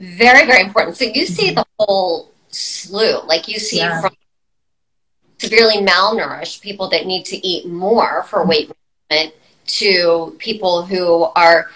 Very, 0.00 0.46
very 0.46 0.62
important. 0.62 0.96
So 0.96 1.04
you 1.04 1.26
see 1.26 1.48
mm-hmm. 1.48 1.56
the 1.56 1.66
whole 1.78 2.32
slew, 2.48 3.20
like 3.26 3.48
you 3.48 3.58
see 3.58 3.78
yeah. 3.78 4.00
from 4.00 4.14
severely 5.38 5.76
malnourished, 5.76 6.60
people 6.60 6.88
that 6.90 7.06
need 7.06 7.24
to 7.26 7.46
eat 7.46 7.66
more 7.66 8.24
for 8.24 8.44
weight 8.44 8.70
management, 9.10 9.34
to 9.66 10.34
people 10.38 10.82
who 10.82 11.24
are 11.36 11.70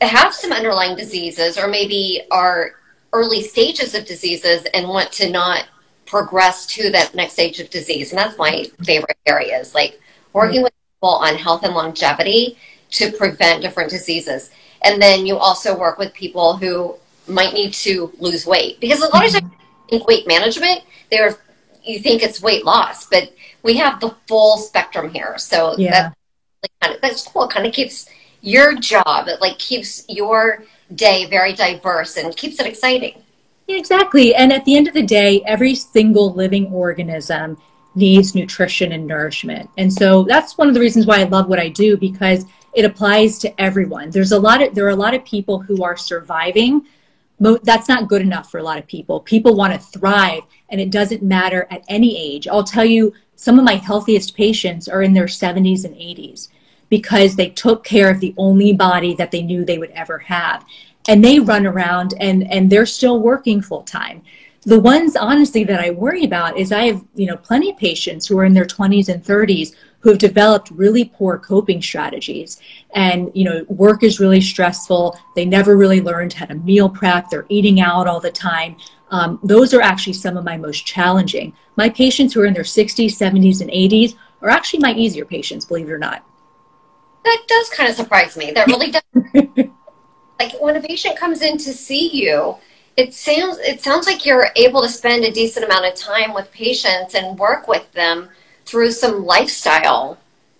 have 0.00 0.34
some 0.34 0.52
underlying 0.52 0.96
diseases 0.96 1.58
or 1.58 1.66
maybe 1.66 2.22
are 2.30 2.72
early 3.12 3.42
stages 3.42 3.94
of 3.94 4.06
diseases 4.06 4.66
and 4.72 4.88
want 4.88 5.10
to 5.10 5.30
not 5.30 5.66
progress 6.06 6.66
to 6.66 6.90
that 6.90 7.14
next 7.14 7.34
stage 7.34 7.60
of 7.60 7.70
disease. 7.70 8.10
And 8.10 8.18
that's 8.18 8.38
my 8.38 8.64
favorite 8.84 9.16
areas, 9.26 9.74
like 9.74 10.00
working 10.32 10.62
with 10.62 10.72
people 10.94 11.14
on 11.16 11.34
health 11.34 11.64
and 11.64 11.74
longevity 11.74 12.56
to 12.90 13.12
prevent 13.12 13.62
different 13.62 13.90
diseases. 13.90 14.50
And 14.82 15.00
then 15.00 15.26
you 15.26 15.36
also 15.36 15.76
work 15.78 15.98
with 15.98 16.12
people 16.14 16.56
who 16.56 16.96
might 17.26 17.52
need 17.52 17.72
to 17.74 18.12
lose 18.18 18.46
weight 18.46 18.80
because 18.80 19.00
a 19.00 19.08
lot 19.08 19.26
of 19.26 19.32
times 19.32 19.52
in 19.88 20.02
weight 20.06 20.26
management, 20.26 20.82
they're 21.10 21.36
you 21.82 21.98
think 22.00 22.22
it's 22.22 22.42
weight 22.42 22.64
loss, 22.64 23.06
but 23.06 23.32
we 23.62 23.76
have 23.76 24.00
the 24.00 24.14
full 24.26 24.56
spectrum 24.58 25.10
here. 25.10 25.36
So 25.38 25.76
yeah. 25.78 26.12
that's 26.62 26.74
kind 26.80 26.94
of, 26.94 27.00
that's 27.00 27.26
cool. 27.26 27.44
It 27.44 27.50
kind 27.50 27.66
of 27.66 27.72
keeps 27.72 28.08
your 28.42 28.74
job, 28.76 29.28
it 29.28 29.40
like 29.40 29.58
keeps 29.58 30.04
your 30.08 30.64
day 30.94 31.26
very 31.26 31.52
diverse 31.52 32.16
and 32.16 32.36
keeps 32.36 32.58
it 32.58 32.66
exciting. 32.66 33.22
Exactly. 33.68 34.34
And 34.34 34.52
at 34.52 34.64
the 34.64 34.76
end 34.76 34.88
of 34.88 34.94
the 34.94 35.02
day, 35.02 35.42
every 35.46 35.74
single 35.74 36.32
living 36.32 36.66
organism 36.72 37.56
needs 37.94 38.34
nutrition 38.34 38.92
and 38.92 39.06
nourishment. 39.06 39.68
And 39.76 39.92
so 39.92 40.24
that's 40.24 40.56
one 40.56 40.68
of 40.68 40.74
the 40.74 40.80
reasons 40.80 41.06
why 41.06 41.20
I 41.20 41.24
love 41.24 41.48
what 41.48 41.58
I 41.58 41.68
do 41.68 41.96
because 41.96 42.46
it 42.72 42.84
applies 42.84 43.38
to 43.40 43.60
everyone. 43.60 44.10
There's 44.10 44.32
a 44.32 44.38
lot 44.38 44.62
of 44.62 44.74
there 44.74 44.86
are 44.86 44.90
a 44.90 44.96
lot 44.96 45.14
of 45.14 45.24
people 45.24 45.60
who 45.60 45.82
are 45.82 45.96
surviving. 45.96 46.86
That's 47.40 47.88
not 47.88 48.08
good 48.08 48.22
enough 48.22 48.50
for 48.50 48.58
a 48.58 48.62
lot 48.62 48.78
of 48.78 48.86
people. 48.86 49.20
People 49.20 49.56
want 49.56 49.72
to 49.72 49.78
thrive 49.78 50.42
and 50.68 50.80
it 50.80 50.90
doesn't 50.90 51.22
matter 51.22 51.66
at 51.70 51.84
any 51.88 52.16
age. 52.16 52.46
I'll 52.46 52.64
tell 52.64 52.84
you 52.84 53.14
some 53.34 53.58
of 53.58 53.64
my 53.64 53.76
healthiest 53.76 54.36
patients 54.36 54.86
are 54.86 55.02
in 55.02 55.14
their 55.14 55.24
70s 55.24 55.84
and 55.84 55.94
80s 55.94 56.48
because 56.90 57.36
they 57.36 57.48
took 57.48 57.84
care 57.84 58.10
of 58.10 58.20
the 58.20 58.34
only 58.36 58.74
body 58.74 59.14
that 59.14 59.30
they 59.30 59.42
knew 59.42 59.64
they 59.64 59.78
would 59.78 59.92
ever 59.92 60.18
have 60.18 60.64
and 61.08 61.24
they 61.24 61.40
run 61.40 61.66
around 61.66 62.14
and 62.20 62.50
and 62.52 62.68
they're 62.68 62.84
still 62.84 63.20
working 63.20 63.62
full 63.62 63.82
time 63.82 64.22
the 64.62 64.78
ones 64.78 65.16
honestly 65.16 65.64
that 65.64 65.80
i 65.80 65.90
worry 65.90 66.24
about 66.24 66.58
is 66.58 66.72
i 66.72 66.82
have 66.82 67.02
you 67.14 67.26
know 67.26 67.36
plenty 67.36 67.70
of 67.70 67.78
patients 67.78 68.26
who 68.26 68.38
are 68.38 68.44
in 68.44 68.52
their 68.52 68.66
20s 68.66 69.08
and 69.08 69.24
30s 69.24 69.74
who 70.00 70.10
have 70.10 70.18
developed 70.18 70.70
really 70.70 71.04
poor 71.04 71.38
coping 71.38 71.80
strategies. 71.80 72.60
And 72.94 73.30
you 73.34 73.44
know 73.44 73.64
work 73.68 74.02
is 74.02 74.20
really 74.20 74.40
stressful. 74.40 75.18
They 75.34 75.44
never 75.44 75.76
really 75.76 76.00
learned 76.00 76.32
how 76.32 76.46
to 76.46 76.54
meal 76.54 76.88
prep. 76.88 77.30
They're 77.30 77.46
eating 77.48 77.80
out 77.80 78.06
all 78.06 78.20
the 78.20 78.30
time. 78.30 78.76
Um, 79.10 79.40
those 79.42 79.74
are 79.74 79.80
actually 79.80 80.12
some 80.12 80.36
of 80.36 80.44
my 80.44 80.56
most 80.56 80.86
challenging. 80.86 81.52
My 81.76 81.88
patients 81.88 82.32
who 82.32 82.42
are 82.42 82.46
in 82.46 82.54
their 82.54 82.62
60s 82.62 83.06
70s 83.06 83.60
and 83.60 83.70
80s 83.70 84.14
are 84.40 84.48
actually 84.48 84.80
my 84.80 84.92
easier 84.94 85.24
patients 85.24 85.64
believe 85.64 85.88
it 85.88 85.92
or 85.92 85.98
not. 85.98 86.24
That 87.24 87.42
does 87.48 87.68
kind 87.70 87.90
of 87.90 87.96
surprise 87.96 88.36
me. 88.36 88.52
That 88.52 88.66
really 88.66 88.92
does. 88.92 89.68
Like 90.40 90.58
when 90.58 90.74
a 90.74 90.80
patient 90.80 91.18
comes 91.18 91.42
in 91.42 91.58
to 91.58 91.72
see 91.74 92.08
you 92.08 92.56
it 92.96 93.14
sounds 93.14 93.58
it 93.58 93.80
sounds 93.80 94.06
like 94.06 94.26
you're 94.26 94.48
able 94.56 94.82
to 94.82 94.88
spend 94.88 95.24
a 95.24 95.30
decent 95.30 95.64
amount 95.64 95.86
of 95.86 95.94
time 95.94 96.34
with 96.34 96.50
patients 96.52 97.14
and 97.14 97.38
work 97.38 97.68
with 97.68 97.90
them 97.92 98.28
through 98.70 98.92
some 98.92 99.24
lifestyle 99.24 100.16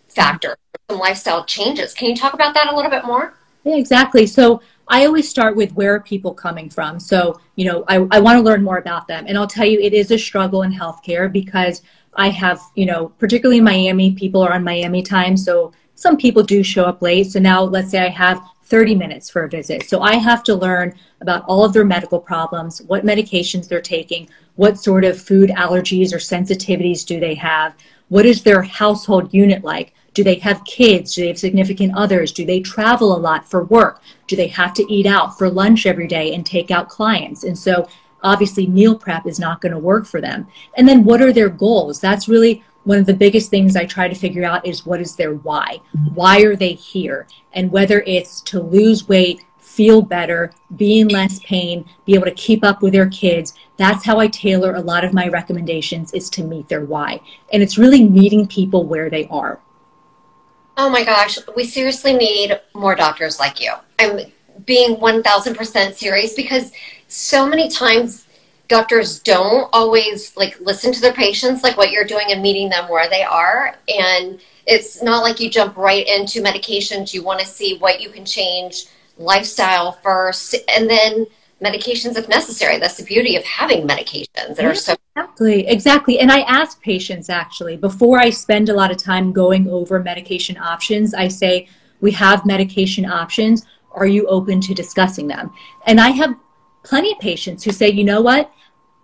factors 0.09 0.57
some 0.91 0.99
lifestyle 0.99 1.45
changes. 1.45 1.95
Can 1.95 2.09
you 2.09 2.17
talk 2.17 2.35
about 2.35 2.53
that 2.55 2.73
a 2.73 2.75
little 2.75 2.91
bit 2.91 3.05
more? 3.05 3.35
Yeah 3.65 3.77
exactly. 3.77 4.27
So 4.27 4.61
i 4.89 5.07
always 5.07 5.29
start 5.29 5.55
with 5.55 5.73
where 5.75 5.95
are 5.95 6.01
people 6.01 6.35
coming 6.35 6.69
from. 6.69 6.99
So 6.99 7.41
you 7.55 7.65
know 7.67 7.85
i, 7.89 7.97
I 8.11 8.19
want 8.19 8.37
to 8.39 8.43
learn 8.43 8.63
more 8.65 8.79
about 8.79 9.07
them. 9.07 9.25
And 9.29 9.39
i'll 9.39 9.47
tell 9.47 9.67
you 9.67 9.79
it 9.79 9.95
is 9.95 10.11
a 10.11 10.19
struggle 10.19 10.63
in 10.63 10.73
healthcare 10.73 11.33
because 11.33 11.83
i 12.15 12.29
have 12.29 12.61
you 12.75 12.87
know 12.87 13.11
particularly 13.21 13.59
in 13.59 13.65
miami 13.65 14.13
people 14.13 14.43
are 14.43 14.53
on 14.53 14.65
miami 14.65 15.03
time. 15.03 15.37
So 15.37 15.73
some 15.95 16.17
people 16.17 16.43
do 16.43 16.63
show 16.65 16.85
up 16.85 17.03
late. 17.03 17.31
So 17.31 17.39
now 17.39 17.63
let's 17.63 17.91
say 17.93 18.05
i 18.05 18.09
have 18.09 18.43
30 18.65 18.95
minutes 18.95 19.29
for 19.29 19.43
a 19.45 19.49
visit. 19.49 19.83
So 19.89 20.01
I 20.01 20.15
have 20.15 20.45
to 20.45 20.55
learn 20.55 20.95
about 21.21 21.45
all 21.47 21.65
of 21.65 21.73
their 21.73 21.85
medical 21.85 22.21
problems, 22.21 22.81
what 22.83 23.05
medications 23.05 23.67
they're 23.69 23.83
taking, 23.83 24.29
what 24.55 24.79
sort 24.79 25.05
of 25.05 25.21
food 25.21 25.51
allergies 25.51 26.13
or 26.13 26.19
sensitivities 26.19 27.05
do 27.05 27.19
they 27.19 27.35
have, 27.35 27.75
what 28.11 28.27
is 28.27 28.43
their 28.43 28.63
household 28.63 29.33
unit 29.33 29.65
like? 29.65 29.95
Do 30.15 30.23
they 30.25 30.35
have 30.41 30.65
kids? 30.65 31.15
Do 31.15 31.23
they 31.23 31.29
have 31.29 31.39
significant 31.39 31.95
others? 31.97 32.33
Do 32.33 32.45
they 32.45 32.61
travel 32.61 33.17
a 33.17 33.19
lot 33.19 33.49
for 33.49 33.65
work? 33.65 34.03
Do 34.27 34.37
they 34.37 34.49
have 34.49 34.75
to 34.75 34.93
eat 34.93 35.07
out 35.07 35.39
for 35.39 35.49
lunch 35.49 35.87
every 35.87 36.09
day 36.09 36.35
and 36.35 36.45
take 36.45 36.71
out 36.73 36.89
clients? 36.89 37.45
And 37.45 37.57
so 37.57 37.89
obviously 38.23 38.67
meal 38.67 38.99
prep 38.99 39.27
is 39.27 39.39
not 39.39 39.61
going 39.61 39.73
to 39.73 39.79
work 39.79 40.07
for 40.07 40.21
them. 40.21 40.49
And 40.77 40.89
then 40.89 41.05
what 41.05 41.23
are 41.23 41.33
their 41.33 41.49
goals? 41.49 42.01
That's 42.01 42.29
really 42.29 42.65
one 42.83 42.99
of 42.99 43.07
the 43.07 43.15
biggest 43.15 43.49
things 43.49 43.77
I 43.77 43.87
try 43.87 44.09
to 44.09 44.15
figure 44.15 44.45
out 44.45 44.67
is 44.67 44.85
what 44.85 45.01
is 45.01 45.15
their 45.15 45.35
why? 45.35 45.81
Why 46.13 46.41
are 46.43 46.57
they 46.57 46.73
here? 46.73 47.29
And 47.53 47.71
whether 47.71 48.03
it's 48.03 48.41
to 48.43 48.61
lose 48.61 49.09
weight, 49.09 49.45
feel 49.81 50.03
better, 50.03 50.53
be 50.77 51.01
in 51.01 51.09
less 51.09 51.39
pain, 51.39 51.87
be 52.05 52.15
able 52.15 52.27
to 52.27 52.33
keep 52.33 52.63
up 52.63 52.83
with 52.83 52.93
their 52.93 53.09
kids. 53.09 53.55
That's 53.79 54.05
how 54.05 54.21
I 54.21 54.29
tailor 54.29 54.75
a 54.75 54.83
lot 54.83 55.07
of 55.07 55.15
my 55.15 55.27
recommendations 55.29 56.13
is 56.13 56.29
to 56.31 56.45
meet 56.45 56.69
their 56.69 56.85
why. 56.85 57.23
And 57.51 57.63
it's 57.63 57.79
really 57.79 58.05
meeting 58.05 58.47
people 58.47 58.85
where 58.85 59.09
they 59.09 59.27
are. 59.29 59.59
Oh 60.77 60.91
my 60.91 61.03
gosh, 61.03 61.39
we 61.57 61.65
seriously 61.65 62.13
need 62.13 62.61
more 62.75 62.95
doctors 62.95 63.39
like 63.39 63.59
you. 63.59 63.73
I'm 63.99 64.21
being 64.67 64.97
1000% 64.97 65.95
serious 65.95 66.35
because 66.35 66.73
so 67.09 67.49
many 67.49 67.71
times 67.71 68.27
doctors 68.69 69.21
don't 69.21 69.71
always 69.73 70.37
like 70.37 70.61
listen 70.61 70.93
to 70.93 71.01
their 71.01 71.15
patients 71.15 71.63
like 71.63 71.79
what 71.79 71.91
you're 71.91 72.05
doing 72.05 72.27
and 72.29 72.43
meeting 72.43 72.69
them 72.69 72.87
where 72.91 73.09
they 73.09 73.23
are 73.23 73.75
and 73.89 74.41
it's 74.67 75.03
not 75.03 75.25
like 75.25 75.41
you 75.41 75.51
jump 75.51 75.77
right 75.77 76.07
into 76.07 76.41
medications 76.41 77.13
you 77.13 77.21
want 77.21 77.41
to 77.41 77.45
see 77.45 77.79
what 77.79 78.01
you 78.01 78.11
can 78.11 78.25
change 78.25 78.87
lifestyle 79.21 79.93
first 79.93 80.55
and 80.69 80.89
then 80.89 81.27
medications 81.63 82.17
if 82.17 82.29
necessary 82.29 82.79
that's 82.79 82.97
the 82.97 83.05
beauty 83.05 83.37
of 83.37 83.45
having 83.45 83.87
medications 83.87 84.57
that 84.57 84.65
are 84.65 84.75
so 84.75 84.95
exactly 85.15 85.67
exactly 85.69 86.19
and 86.19 86.33
i 86.33 86.41
ask 86.41 86.81
patients 86.81 87.29
actually 87.29 87.77
before 87.77 88.19
i 88.19 88.31
spend 88.31 88.71
a 88.71 88.75
lot 88.75 88.91
of 88.91 88.97
time 88.97 89.31
going 89.31 89.69
over 89.69 90.01
medication 90.01 90.57
options 90.57 91.13
i 91.13 91.29
say 91.29 91.69
we 92.01 92.11
have 92.11 92.47
medication 92.47 93.05
options 93.05 93.67
are 93.93 94.07
you 94.07 94.27
open 94.27 94.59
to 94.59 94.73
discussing 94.73 95.27
them 95.27 95.53
and 95.87 96.01
i 96.01 96.09
have 96.09 96.35
plenty 96.83 97.13
of 97.13 97.19
patients 97.19 97.63
who 97.63 97.71
say 97.71 97.91
you 97.91 98.05
know 98.05 98.23
what 98.23 98.51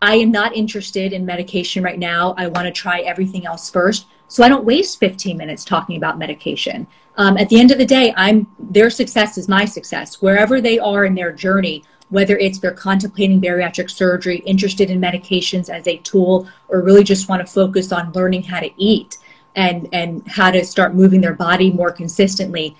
I 0.02 0.16
am 0.16 0.30
not 0.30 0.54
interested 0.54 1.12
in 1.12 1.24
medication 1.24 1.82
right 1.82 1.98
now. 1.98 2.34
I 2.36 2.48
want 2.48 2.66
to 2.66 2.72
try 2.72 3.00
everything 3.00 3.46
else 3.46 3.70
first. 3.70 4.06
So 4.28 4.44
I 4.44 4.48
don't 4.48 4.64
waste 4.64 5.00
15 5.00 5.36
minutes 5.36 5.64
talking 5.64 5.96
about 5.96 6.18
medication. 6.18 6.86
Um, 7.16 7.38
at 7.38 7.48
the 7.48 7.58
end 7.58 7.70
of 7.70 7.78
the 7.78 7.86
day, 7.86 8.12
I'm 8.16 8.46
their 8.58 8.90
success 8.90 9.38
is 9.38 9.48
my 9.48 9.64
success. 9.64 10.20
Wherever 10.20 10.60
they 10.60 10.78
are 10.78 11.04
in 11.04 11.14
their 11.14 11.32
journey, 11.32 11.82
whether 12.10 12.36
it's 12.38 12.58
they're 12.58 12.72
contemplating 12.72 13.40
bariatric 13.40 13.90
surgery, 13.90 14.38
interested 14.46 14.90
in 14.90 15.00
medications 15.00 15.70
as 15.70 15.86
a 15.86 15.96
tool, 15.98 16.48
or 16.68 16.82
really 16.82 17.04
just 17.04 17.28
want 17.28 17.44
to 17.44 17.52
focus 17.52 17.90
on 17.90 18.12
learning 18.12 18.42
how 18.42 18.60
to 18.60 18.70
eat 18.76 19.16
and 19.54 19.88
and 19.92 20.26
how 20.28 20.50
to 20.50 20.64
start 20.64 20.94
moving 20.94 21.20
their 21.20 21.34
body 21.34 21.72
more 21.72 21.90
consistently. 21.90 22.76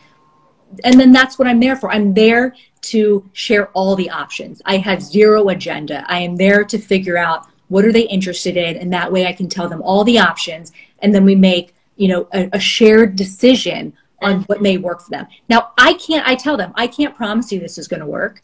And 0.85 1.01
then 1.01 1.13
that's 1.13 1.39
what 1.39 1.49
I'm 1.49 1.61
there 1.61 1.77
for. 1.77 1.91
I'm 1.91 2.13
there 2.13 2.55
to 2.83 3.29
share 3.33 3.69
all 3.69 3.97
the 3.97 4.11
options. 4.11 4.61
I 4.65 4.77
have 4.79 5.03
zero 5.03 5.49
agenda. 5.49 6.05
I 6.09 6.21
am 6.21 6.37
there 6.37 6.65
to 6.65 6.79
figure 6.79 7.17
out 7.17 7.47
what 7.69 7.85
are 7.85 7.93
they 7.93 8.03
interested 8.03 8.57
in 8.57 8.77
and 8.77 8.93
that 8.93 9.11
way 9.11 9.27
I 9.27 9.33
can 9.33 9.49
tell 9.49 9.69
them 9.69 9.83
all 9.83 10.05
the 10.05 10.19
options 10.21 10.73
and 11.01 11.13
then 11.13 11.25
we 11.25 11.35
make, 11.35 11.75
you 11.97 12.09
know, 12.09 12.29
a, 12.33 12.49
a 12.53 12.61
shared 12.61 13.17
decision 13.17 13.93
on 14.23 14.43
what 14.43 14.63
may 14.63 14.77
work 14.77 15.01
for 15.03 15.11
them. 15.11 15.27
Now, 15.49 15.73
I 15.79 15.95
can't 15.95 16.27
I 16.27 16.35
tell 16.35 16.57
them, 16.57 16.73
I 16.75 16.87
can't 16.87 17.15
promise 17.15 17.53
you 17.53 17.61
this 17.61 17.79
is 17.79 17.89
going 17.89 18.01
to 18.01 18.07
work. 18.07 18.41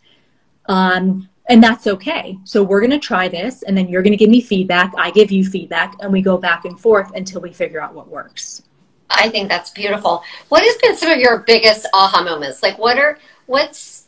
Um, 0.66 1.28
and 1.48 1.62
that's 1.62 1.86
okay. 1.86 2.38
So 2.44 2.62
we're 2.62 2.80
going 2.80 2.90
to 2.92 2.98
try 2.98 3.28
this 3.28 3.62
and 3.62 3.76
then 3.76 3.88
you're 3.88 4.02
going 4.02 4.12
to 4.12 4.16
give 4.16 4.30
me 4.30 4.40
feedback, 4.40 4.92
I 4.96 5.10
give 5.10 5.32
you 5.32 5.44
feedback 5.44 5.96
and 6.00 6.12
we 6.12 6.22
go 6.22 6.38
back 6.38 6.64
and 6.64 6.78
forth 6.78 7.10
until 7.14 7.40
we 7.40 7.52
figure 7.52 7.80
out 7.80 7.94
what 7.94 8.08
works. 8.08 8.62
I 9.10 9.28
think 9.28 9.48
that's 9.48 9.70
beautiful. 9.70 10.22
What 10.48 10.62
has 10.62 10.76
been 10.76 10.96
some 10.96 11.10
of 11.10 11.18
your 11.18 11.40
biggest 11.40 11.86
aha 11.92 12.22
moments? 12.22 12.62
Like 12.62 12.78
what 12.78 12.98
are 12.98 13.18
what's 13.46 14.06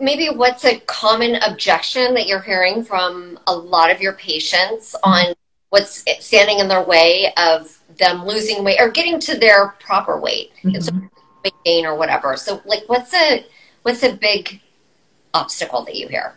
maybe 0.00 0.28
what's 0.28 0.64
a 0.64 0.80
common 0.80 1.36
objection 1.36 2.14
that 2.14 2.26
you're 2.26 2.40
hearing 2.40 2.84
from 2.84 3.38
a 3.46 3.54
lot 3.54 3.90
of 3.90 4.00
your 4.00 4.14
patients 4.14 4.94
on 5.04 5.34
what's 5.70 6.04
standing 6.20 6.58
in 6.58 6.68
their 6.68 6.82
way 6.82 7.32
of 7.36 7.80
them 7.98 8.24
losing 8.24 8.64
weight 8.64 8.80
or 8.80 8.90
getting 8.90 9.20
to 9.20 9.38
their 9.38 9.68
proper 9.80 10.18
weight, 10.18 10.52
mm-hmm. 10.62 11.06
weight 11.44 11.54
gain 11.64 11.86
or 11.86 11.96
whatever. 11.96 12.36
So, 12.36 12.62
like, 12.64 12.84
what's 12.86 13.14
a 13.14 13.46
what's 13.82 14.02
a 14.02 14.14
big 14.14 14.60
obstacle 15.32 15.84
that 15.84 15.96
you 15.96 16.08
hear? 16.08 16.34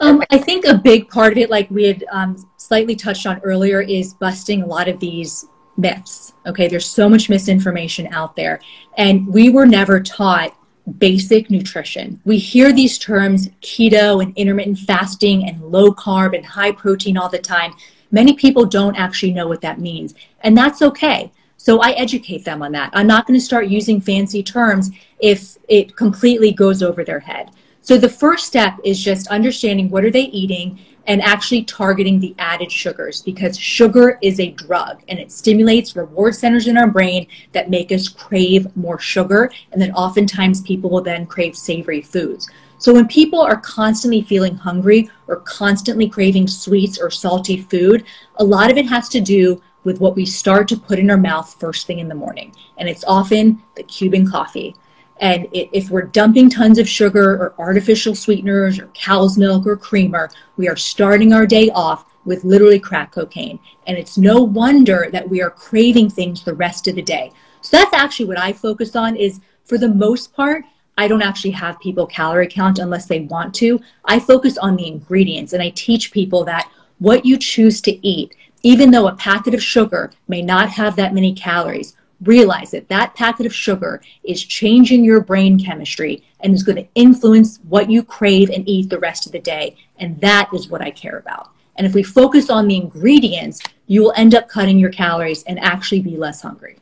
Um, 0.00 0.22
I 0.30 0.38
think 0.38 0.64
a 0.64 0.74
big 0.74 1.08
part 1.08 1.32
of 1.32 1.38
it, 1.38 1.48
like 1.48 1.70
we 1.70 1.84
had 1.84 2.04
um, 2.10 2.48
slightly 2.56 2.96
touched 2.96 3.26
on 3.26 3.40
earlier, 3.40 3.80
is 3.80 4.14
busting 4.14 4.62
a 4.62 4.66
lot 4.66 4.88
of 4.88 4.98
these 4.98 5.46
myths. 5.76 6.32
Okay, 6.46 6.66
there's 6.68 6.88
so 6.88 7.08
much 7.08 7.28
misinformation 7.28 8.08
out 8.12 8.34
there, 8.34 8.60
and 8.98 9.26
we 9.26 9.48
were 9.48 9.66
never 9.66 10.00
taught 10.00 10.56
basic 10.98 11.50
nutrition. 11.50 12.20
We 12.24 12.38
hear 12.38 12.72
these 12.72 12.98
terms 12.98 13.48
keto 13.60 14.22
and 14.22 14.36
intermittent 14.36 14.80
fasting 14.80 15.48
and 15.48 15.62
low 15.62 15.92
carb 15.92 16.34
and 16.36 16.44
high 16.44 16.72
protein 16.72 17.16
all 17.16 17.28
the 17.28 17.38
time. 17.38 17.74
Many 18.12 18.34
people 18.34 18.66
don't 18.66 18.94
actually 18.94 19.32
know 19.32 19.48
what 19.48 19.62
that 19.62 19.80
means, 19.80 20.14
and 20.42 20.56
that's 20.56 20.82
okay. 20.82 21.32
So 21.56 21.80
I 21.80 21.92
educate 21.92 22.44
them 22.44 22.62
on 22.62 22.72
that. 22.72 22.90
I'm 22.92 23.06
not 23.06 23.26
going 23.26 23.38
to 23.38 23.44
start 23.44 23.68
using 23.68 24.00
fancy 24.00 24.42
terms 24.42 24.90
if 25.18 25.56
it 25.68 25.96
completely 25.96 26.52
goes 26.52 26.82
over 26.82 27.04
their 27.04 27.20
head. 27.20 27.50
So 27.80 27.96
the 27.96 28.08
first 28.08 28.46
step 28.46 28.78
is 28.84 29.02
just 29.02 29.28
understanding 29.28 29.88
what 29.88 30.04
are 30.04 30.10
they 30.10 30.24
eating 30.24 30.78
and 31.06 31.20
actually 31.22 31.64
targeting 31.64 32.20
the 32.20 32.34
added 32.38 32.70
sugars 32.70 33.22
because 33.22 33.58
sugar 33.58 34.18
is 34.22 34.38
a 34.38 34.50
drug 34.50 35.02
and 35.08 35.18
it 35.18 35.32
stimulates 35.32 35.96
reward 35.96 36.34
centers 36.34 36.68
in 36.68 36.78
our 36.78 36.86
brain 36.86 37.26
that 37.52 37.70
make 37.70 37.90
us 37.90 38.08
crave 38.08 38.66
more 38.76 38.98
sugar 38.98 39.50
and 39.72 39.82
then 39.82 39.92
oftentimes 39.92 40.60
people 40.62 40.90
will 40.90 41.00
then 41.00 41.26
crave 41.26 41.56
savory 41.56 42.02
foods. 42.02 42.48
So 42.82 42.92
when 42.92 43.06
people 43.06 43.40
are 43.40 43.58
constantly 43.58 44.22
feeling 44.22 44.56
hungry 44.56 45.08
or 45.28 45.36
constantly 45.36 46.08
craving 46.08 46.48
sweets 46.48 46.98
or 46.98 47.12
salty 47.12 47.58
food, 47.58 48.04
a 48.38 48.44
lot 48.44 48.72
of 48.72 48.76
it 48.76 48.88
has 48.88 49.08
to 49.10 49.20
do 49.20 49.62
with 49.84 50.00
what 50.00 50.16
we 50.16 50.26
start 50.26 50.66
to 50.66 50.76
put 50.76 50.98
in 50.98 51.08
our 51.08 51.16
mouth 51.16 51.54
first 51.60 51.86
thing 51.86 52.00
in 52.00 52.08
the 52.08 52.14
morning. 52.16 52.52
And 52.78 52.88
it's 52.88 53.04
often 53.06 53.62
the 53.76 53.84
Cuban 53.84 54.28
coffee. 54.28 54.74
And 55.18 55.46
if 55.52 55.90
we're 55.90 56.02
dumping 56.02 56.50
tons 56.50 56.76
of 56.80 56.88
sugar 56.88 57.34
or 57.34 57.54
artificial 57.56 58.16
sweeteners 58.16 58.80
or 58.80 58.88
cow's 58.94 59.38
milk 59.38 59.64
or 59.64 59.76
creamer, 59.76 60.28
we 60.56 60.68
are 60.68 60.74
starting 60.74 61.32
our 61.32 61.46
day 61.46 61.70
off 61.70 62.12
with 62.24 62.42
literally 62.42 62.80
crack 62.80 63.12
cocaine. 63.12 63.60
And 63.86 63.96
it's 63.96 64.18
no 64.18 64.42
wonder 64.42 65.08
that 65.12 65.30
we 65.30 65.40
are 65.40 65.50
craving 65.50 66.10
things 66.10 66.42
the 66.42 66.54
rest 66.54 66.88
of 66.88 66.96
the 66.96 67.02
day. 67.02 67.30
So 67.60 67.76
that's 67.76 67.94
actually 67.94 68.26
what 68.26 68.40
I 68.40 68.52
focus 68.52 68.96
on 68.96 69.14
is 69.14 69.40
for 69.62 69.78
the 69.78 69.88
most 69.88 70.34
part, 70.34 70.64
I 70.98 71.08
don't 71.08 71.22
actually 71.22 71.52
have 71.52 71.80
people 71.80 72.06
calorie 72.06 72.48
count 72.48 72.78
unless 72.78 73.06
they 73.06 73.20
want 73.20 73.54
to. 73.56 73.80
I 74.04 74.20
focus 74.20 74.58
on 74.58 74.76
the 74.76 74.86
ingredients 74.86 75.52
and 75.52 75.62
I 75.62 75.70
teach 75.70 76.12
people 76.12 76.44
that 76.44 76.70
what 76.98 77.24
you 77.24 77.36
choose 77.38 77.80
to 77.82 78.06
eat 78.06 78.36
even 78.62 78.90
though 78.90 79.08
a 79.08 79.16
packet 79.16 79.54
of 79.54 79.62
sugar 79.62 80.12
may 80.28 80.40
not 80.42 80.70
have 80.70 80.96
that 80.96 81.14
many 81.14 81.34
calories, 81.34 81.96
realize 82.22 82.70
that 82.70 82.88
that 82.88 83.14
packet 83.14 83.46
of 83.46 83.54
sugar 83.54 84.00
is 84.22 84.44
changing 84.44 85.04
your 85.04 85.20
brain 85.20 85.58
chemistry 85.58 86.22
and 86.40 86.54
is 86.54 86.62
going 86.62 86.76
to 86.76 86.88
influence 86.94 87.58
what 87.68 87.90
you 87.90 88.02
crave 88.02 88.50
and 88.50 88.68
eat 88.68 88.88
the 88.88 88.98
rest 88.98 89.26
of 89.26 89.32
the 89.32 89.40
day. 89.40 89.76
And 89.98 90.20
that 90.20 90.48
is 90.54 90.68
what 90.68 90.82
I 90.82 90.90
care 90.90 91.18
about. 91.18 91.50
And 91.76 91.86
if 91.86 91.94
we 91.94 92.02
focus 92.02 92.50
on 92.50 92.68
the 92.68 92.76
ingredients, 92.76 93.60
you 93.86 94.02
will 94.02 94.12
end 94.16 94.34
up 94.34 94.48
cutting 94.48 94.78
your 94.78 94.90
calories 94.90 95.42
and 95.44 95.58
actually 95.58 96.00
be 96.00 96.16
less 96.16 96.42
hungry. 96.42 96.76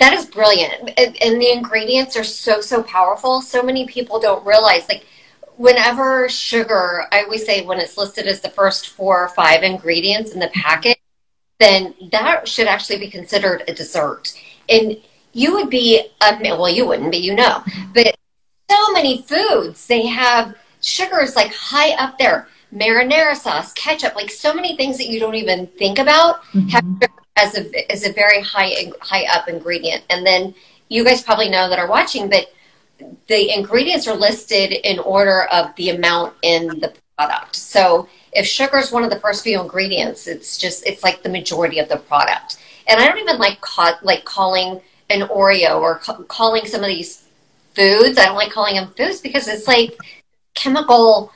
That 0.00 0.14
is 0.14 0.26
brilliant. 0.26 0.90
And 0.98 1.40
the 1.40 1.52
ingredients 1.52 2.16
are 2.16 2.24
so, 2.24 2.60
so 2.60 2.82
powerful. 2.82 3.40
So 3.40 3.62
many 3.62 3.86
people 3.86 4.18
don't 4.18 4.44
realize, 4.44 4.88
like, 4.88 5.06
whenever 5.56 6.28
sugar, 6.28 7.04
I 7.12 7.22
always 7.22 7.44
say 7.44 7.64
when 7.64 7.78
it's 7.78 7.98
listed 7.98 8.26
as 8.26 8.40
the 8.40 8.48
first 8.48 8.88
four 8.88 9.22
or 9.22 9.28
five 9.28 9.62
ingredients 9.62 10.32
in 10.32 10.40
the 10.40 10.48
packet, 10.48 10.98
then 11.58 11.94
that 12.10 12.48
should 12.48 12.66
actually 12.66 12.98
be 12.98 13.10
considered 13.10 13.62
a 13.68 13.74
dessert. 13.74 14.32
And 14.68 14.96
you 15.32 15.52
would 15.52 15.68
be, 15.70 16.08
um, 16.22 16.40
well, 16.40 16.68
you 16.68 16.86
wouldn't 16.86 17.12
be, 17.12 17.18
you 17.18 17.34
know, 17.34 17.62
but 17.94 18.16
so 18.70 18.92
many 18.92 19.22
foods, 19.22 19.86
they 19.86 20.06
have 20.06 20.56
sugars 20.80 21.36
like 21.36 21.52
high 21.52 21.92
up 22.02 22.18
there 22.18 22.48
marinara 22.74 23.36
sauce, 23.36 23.72
ketchup, 23.72 24.14
like 24.14 24.30
so 24.30 24.54
many 24.54 24.76
things 24.76 24.96
that 24.98 25.08
you 25.08 25.20
don't 25.20 25.34
even 25.34 25.66
think 25.66 25.98
about 25.98 26.42
mm-hmm. 26.52 26.68
have 26.68 26.84
as 27.36 27.56
a 27.56 27.92
as 27.92 28.04
a 28.04 28.12
very 28.12 28.40
high 28.42 28.92
high 29.00 29.24
up 29.26 29.48
ingredient. 29.48 30.04
And 30.10 30.26
then 30.26 30.54
you 30.88 31.04
guys 31.04 31.22
probably 31.22 31.48
know 31.48 31.68
that 31.68 31.78
are 31.78 31.88
watching, 31.88 32.28
but 32.28 32.52
the 33.28 33.54
ingredients 33.54 34.06
are 34.06 34.16
listed 34.16 34.72
in 34.72 34.98
order 34.98 35.44
of 35.44 35.74
the 35.76 35.90
amount 35.90 36.34
in 36.42 36.66
the 36.80 36.92
product. 37.16 37.56
So 37.56 38.08
if 38.32 38.46
sugar 38.46 38.78
is 38.78 38.92
one 38.92 39.04
of 39.04 39.10
the 39.10 39.20
first 39.20 39.42
few 39.42 39.60
ingredients, 39.60 40.26
it's 40.26 40.58
just 40.58 40.86
it's 40.86 41.02
like 41.02 41.22
the 41.22 41.28
majority 41.28 41.78
of 41.78 41.88
the 41.88 41.96
product. 41.96 42.58
And 42.86 43.00
I 43.00 43.06
don't 43.06 43.18
even 43.18 43.38
like 43.38 43.60
ca- 43.60 43.98
like 44.02 44.24
calling 44.24 44.80
an 45.08 45.22
Oreo 45.28 45.80
or 45.80 45.98
ca- 45.98 46.22
calling 46.24 46.66
some 46.66 46.82
of 46.82 46.88
these 46.88 47.24
foods. 47.74 48.18
I 48.18 48.26
don't 48.26 48.36
like 48.36 48.52
calling 48.52 48.76
them 48.76 48.92
foods 48.96 49.20
because 49.20 49.48
it's 49.48 49.66
like 49.66 49.96
chemical 50.54 51.32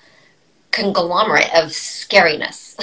conglomerate 0.74 1.54
of 1.54 1.70
scariness. 1.70 2.74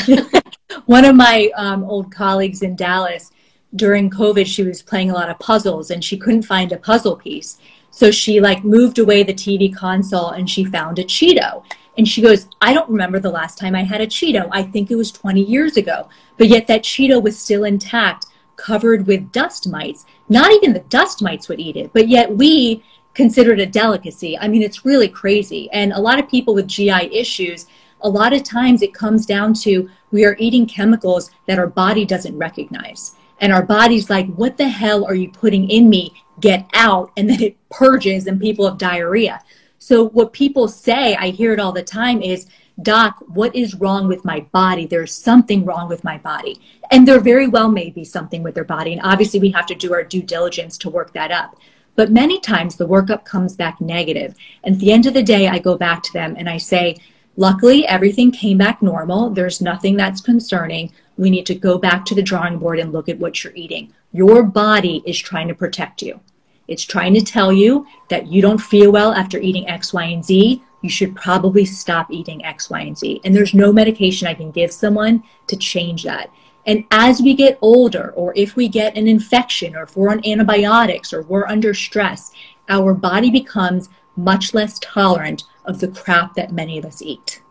one 0.85 1.05
of 1.05 1.15
my 1.15 1.51
um, 1.55 1.83
old 1.83 2.11
colleagues 2.11 2.61
in 2.61 2.75
Dallas 2.75 3.31
during 3.75 4.09
COVID, 4.09 4.45
she 4.45 4.63
was 4.63 4.81
playing 4.81 5.11
a 5.11 5.13
lot 5.13 5.29
of 5.29 5.39
puzzles 5.39 5.91
and 5.91 6.03
she 6.03 6.17
couldn't 6.17 6.43
find 6.43 6.71
a 6.71 6.77
puzzle 6.77 7.15
piece. 7.15 7.57
So 7.89 8.09
she 8.09 8.39
like 8.39 8.63
moved 8.63 8.99
away 8.99 9.23
the 9.23 9.33
TV 9.33 9.73
console 9.73 10.29
and 10.29 10.49
she 10.49 10.63
found 10.63 10.99
a 10.99 11.03
Cheeto. 11.03 11.63
And 11.97 12.07
she 12.07 12.21
goes, 12.21 12.47
I 12.61 12.73
don't 12.73 12.89
remember 12.89 13.19
the 13.19 13.29
last 13.29 13.57
time 13.57 13.75
I 13.75 13.83
had 13.83 14.01
a 14.01 14.07
Cheeto. 14.07 14.47
I 14.51 14.63
think 14.63 14.89
it 14.89 14.95
was 14.95 15.11
20 15.11 15.43
years 15.43 15.75
ago. 15.75 16.07
But 16.37 16.47
yet 16.47 16.67
that 16.67 16.83
Cheeto 16.83 17.21
was 17.21 17.37
still 17.37 17.65
intact, 17.65 18.27
covered 18.55 19.07
with 19.07 19.31
dust 19.31 19.69
mites. 19.69 20.05
Not 20.29 20.51
even 20.53 20.71
the 20.71 20.79
dust 20.79 21.21
mites 21.21 21.49
would 21.49 21.59
eat 21.59 21.75
it, 21.75 21.91
but 21.93 22.07
yet 22.07 22.33
we 22.33 22.83
consider 23.13 23.51
it 23.51 23.59
a 23.59 23.65
delicacy. 23.65 24.37
I 24.37 24.47
mean, 24.47 24.61
it's 24.61 24.85
really 24.85 25.09
crazy. 25.09 25.69
And 25.71 25.91
a 25.91 25.99
lot 25.99 26.19
of 26.19 26.29
people 26.29 26.53
with 26.53 26.67
GI 26.67 27.13
issues, 27.13 27.67
a 28.01 28.09
lot 28.09 28.33
of 28.33 28.43
times 28.43 28.81
it 28.81 28.93
comes 28.93 29.25
down 29.25 29.53
to 29.55 29.89
we 30.11 30.25
are 30.25 30.35
eating 30.39 30.65
chemicals 30.65 31.31
that 31.47 31.59
our 31.59 31.67
body 31.67 32.05
doesn't 32.05 32.37
recognize. 32.37 33.15
And 33.39 33.51
our 33.51 33.63
body's 33.63 34.09
like, 34.09 34.27
what 34.35 34.57
the 34.57 34.67
hell 34.67 35.05
are 35.05 35.15
you 35.15 35.31
putting 35.31 35.69
in 35.69 35.89
me? 35.89 36.13
get 36.41 36.67
out 36.73 37.11
and 37.15 37.29
then 37.29 37.41
it 37.41 37.69
purges 37.69 38.27
and 38.27 38.41
people 38.41 38.67
have 38.67 38.77
diarrhea. 38.77 39.41
So 39.77 40.09
what 40.09 40.33
people 40.33 40.67
say, 40.67 41.15
I 41.15 41.29
hear 41.29 41.53
it 41.53 41.59
all 41.59 41.71
the 41.71 41.83
time 41.83 42.21
is, 42.21 42.47
Doc, 42.81 43.17
what 43.27 43.55
is 43.55 43.75
wrong 43.75 44.07
with 44.07 44.25
my 44.25 44.41
body? 44.51 44.85
There's 44.85 45.13
something 45.13 45.65
wrong 45.65 45.87
with 45.87 46.03
my 46.03 46.17
body. 46.17 46.59
And 46.89 47.07
there 47.07 47.19
very 47.19 47.47
well 47.47 47.69
may 47.69 47.89
be 47.89 48.03
something 48.03 48.43
with 48.43 48.55
their 48.55 48.63
body. 48.63 48.93
And 48.93 49.01
obviously 49.03 49.39
we 49.39 49.51
have 49.51 49.67
to 49.67 49.75
do 49.75 49.93
our 49.93 50.03
due 50.03 50.23
diligence 50.23 50.77
to 50.79 50.89
work 50.89 51.13
that 51.13 51.31
up. 51.31 51.57
But 51.95 52.11
many 52.11 52.39
times 52.39 52.75
the 52.75 52.87
workup 52.87 53.25
comes 53.25 53.55
back 53.55 53.81
negative. 53.81 54.35
And 54.63 54.75
at 54.75 54.81
the 54.81 54.91
end 54.91 55.05
of 55.05 55.13
the 55.13 55.23
day, 55.23 55.47
I 55.47 55.59
go 55.59 55.77
back 55.77 56.03
to 56.03 56.13
them 56.13 56.35
and 56.37 56.49
I 56.49 56.57
say, 56.57 56.97
luckily 57.37 57.85
everything 57.87 58.31
came 58.31 58.57
back 58.57 58.81
normal. 58.81 59.29
There's 59.29 59.61
nothing 59.61 59.95
that's 59.95 60.21
concerning. 60.21 60.91
We 61.17 61.29
need 61.29 61.45
to 61.47 61.55
go 61.55 61.77
back 61.77 62.05
to 62.05 62.15
the 62.15 62.21
drawing 62.21 62.57
board 62.57 62.79
and 62.79 62.91
look 62.91 63.09
at 63.09 63.19
what 63.19 63.43
you're 63.43 63.55
eating. 63.55 63.93
Your 64.11 64.43
body 64.43 65.03
is 65.05 65.17
trying 65.19 65.47
to 65.47 65.55
protect 65.55 66.01
you. 66.01 66.19
It's 66.67 66.83
trying 66.83 67.13
to 67.15 67.21
tell 67.21 67.51
you 67.51 67.85
that 68.09 68.27
you 68.27 68.41
don't 68.41 68.57
feel 68.57 68.91
well 68.91 69.13
after 69.13 69.39
eating 69.39 69.67
X, 69.67 69.93
Y, 69.93 70.03
and 70.03 70.23
Z. 70.23 70.63
You 70.81 70.89
should 70.89 71.15
probably 71.15 71.65
stop 71.65 72.09
eating 72.11 72.43
X, 72.45 72.69
Y, 72.69 72.79
and 72.79 72.97
Z. 72.97 73.21
And 73.23 73.35
there's 73.35 73.53
no 73.53 73.71
medication 73.73 74.27
I 74.27 74.33
can 74.33 74.51
give 74.51 74.71
someone 74.71 75.23
to 75.47 75.55
change 75.55 76.03
that. 76.03 76.31
And 76.65 76.85
as 76.91 77.21
we 77.21 77.33
get 77.33 77.57
older, 77.61 78.11
or 78.15 78.33
if 78.35 78.55
we 78.55 78.67
get 78.67 78.95
an 78.95 79.07
infection, 79.07 79.75
or 79.75 79.83
if 79.83 79.97
we're 79.97 80.11
on 80.11 80.25
antibiotics, 80.25 81.11
or 81.11 81.23
we're 81.23 81.47
under 81.47 81.73
stress, 81.73 82.31
our 82.69 82.93
body 82.93 83.31
becomes 83.31 83.89
much 84.15 84.53
less 84.53 84.79
tolerant 84.79 85.43
of 85.65 85.79
the 85.79 85.87
crap 85.87 86.35
that 86.35 86.51
many 86.51 86.77
of 86.77 86.85
us 86.85 87.01
eat. 87.01 87.41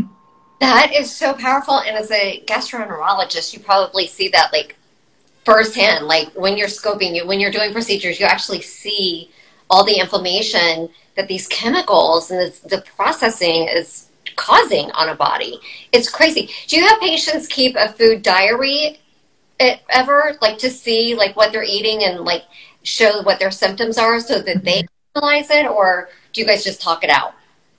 that 0.60 0.92
is 0.94 1.14
so 1.14 1.34
powerful. 1.34 1.80
And 1.80 1.96
as 1.96 2.10
a 2.10 2.42
gastroenterologist, 2.46 3.52
you 3.52 3.60
probably 3.60 4.06
see 4.06 4.28
that 4.28 4.52
like 4.52 4.76
firsthand. 5.44 6.06
Like 6.06 6.28
when 6.34 6.56
you're 6.56 6.68
scoping, 6.68 7.14
you 7.14 7.26
when 7.26 7.40
you're 7.40 7.50
doing 7.50 7.72
procedures, 7.72 8.20
you 8.20 8.26
actually 8.26 8.62
see 8.62 9.30
all 9.70 9.84
the 9.84 9.98
inflammation 9.98 10.88
that 11.16 11.28
these 11.28 11.46
chemicals 11.48 12.30
and 12.30 12.40
this, 12.40 12.60
the 12.60 12.82
processing 12.96 13.68
is 13.68 14.08
causing 14.36 14.90
on 14.92 15.08
a 15.08 15.14
body. 15.14 15.58
It's 15.92 16.08
crazy. 16.08 16.50
Do 16.68 16.76
you 16.76 16.86
have 16.86 17.00
patients 17.00 17.46
keep 17.48 17.76
a 17.76 17.88
food 17.88 18.22
diary 18.22 19.00
ever, 19.60 20.36
like 20.40 20.58
to 20.58 20.70
see 20.70 21.14
like 21.14 21.36
what 21.36 21.52
they're 21.52 21.64
eating 21.64 22.04
and 22.04 22.24
like 22.24 22.44
show 22.82 23.22
what 23.22 23.38
their 23.38 23.50
symptoms 23.50 23.98
are 23.98 24.20
so 24.20 24.40
that 24.40 24.64
they 24.64 24.82
mm-hmm. 24.82 25.18
analyze 25.18 25.50
it, 25.50 25.66
or 25.66 26.08
do 26.32 26.40
you 26.40 26.46
guys 26.46 26.64
just 26.64 26.80
talk 26.80 27.02
it 27.04 27.10
out? 27.10 27.34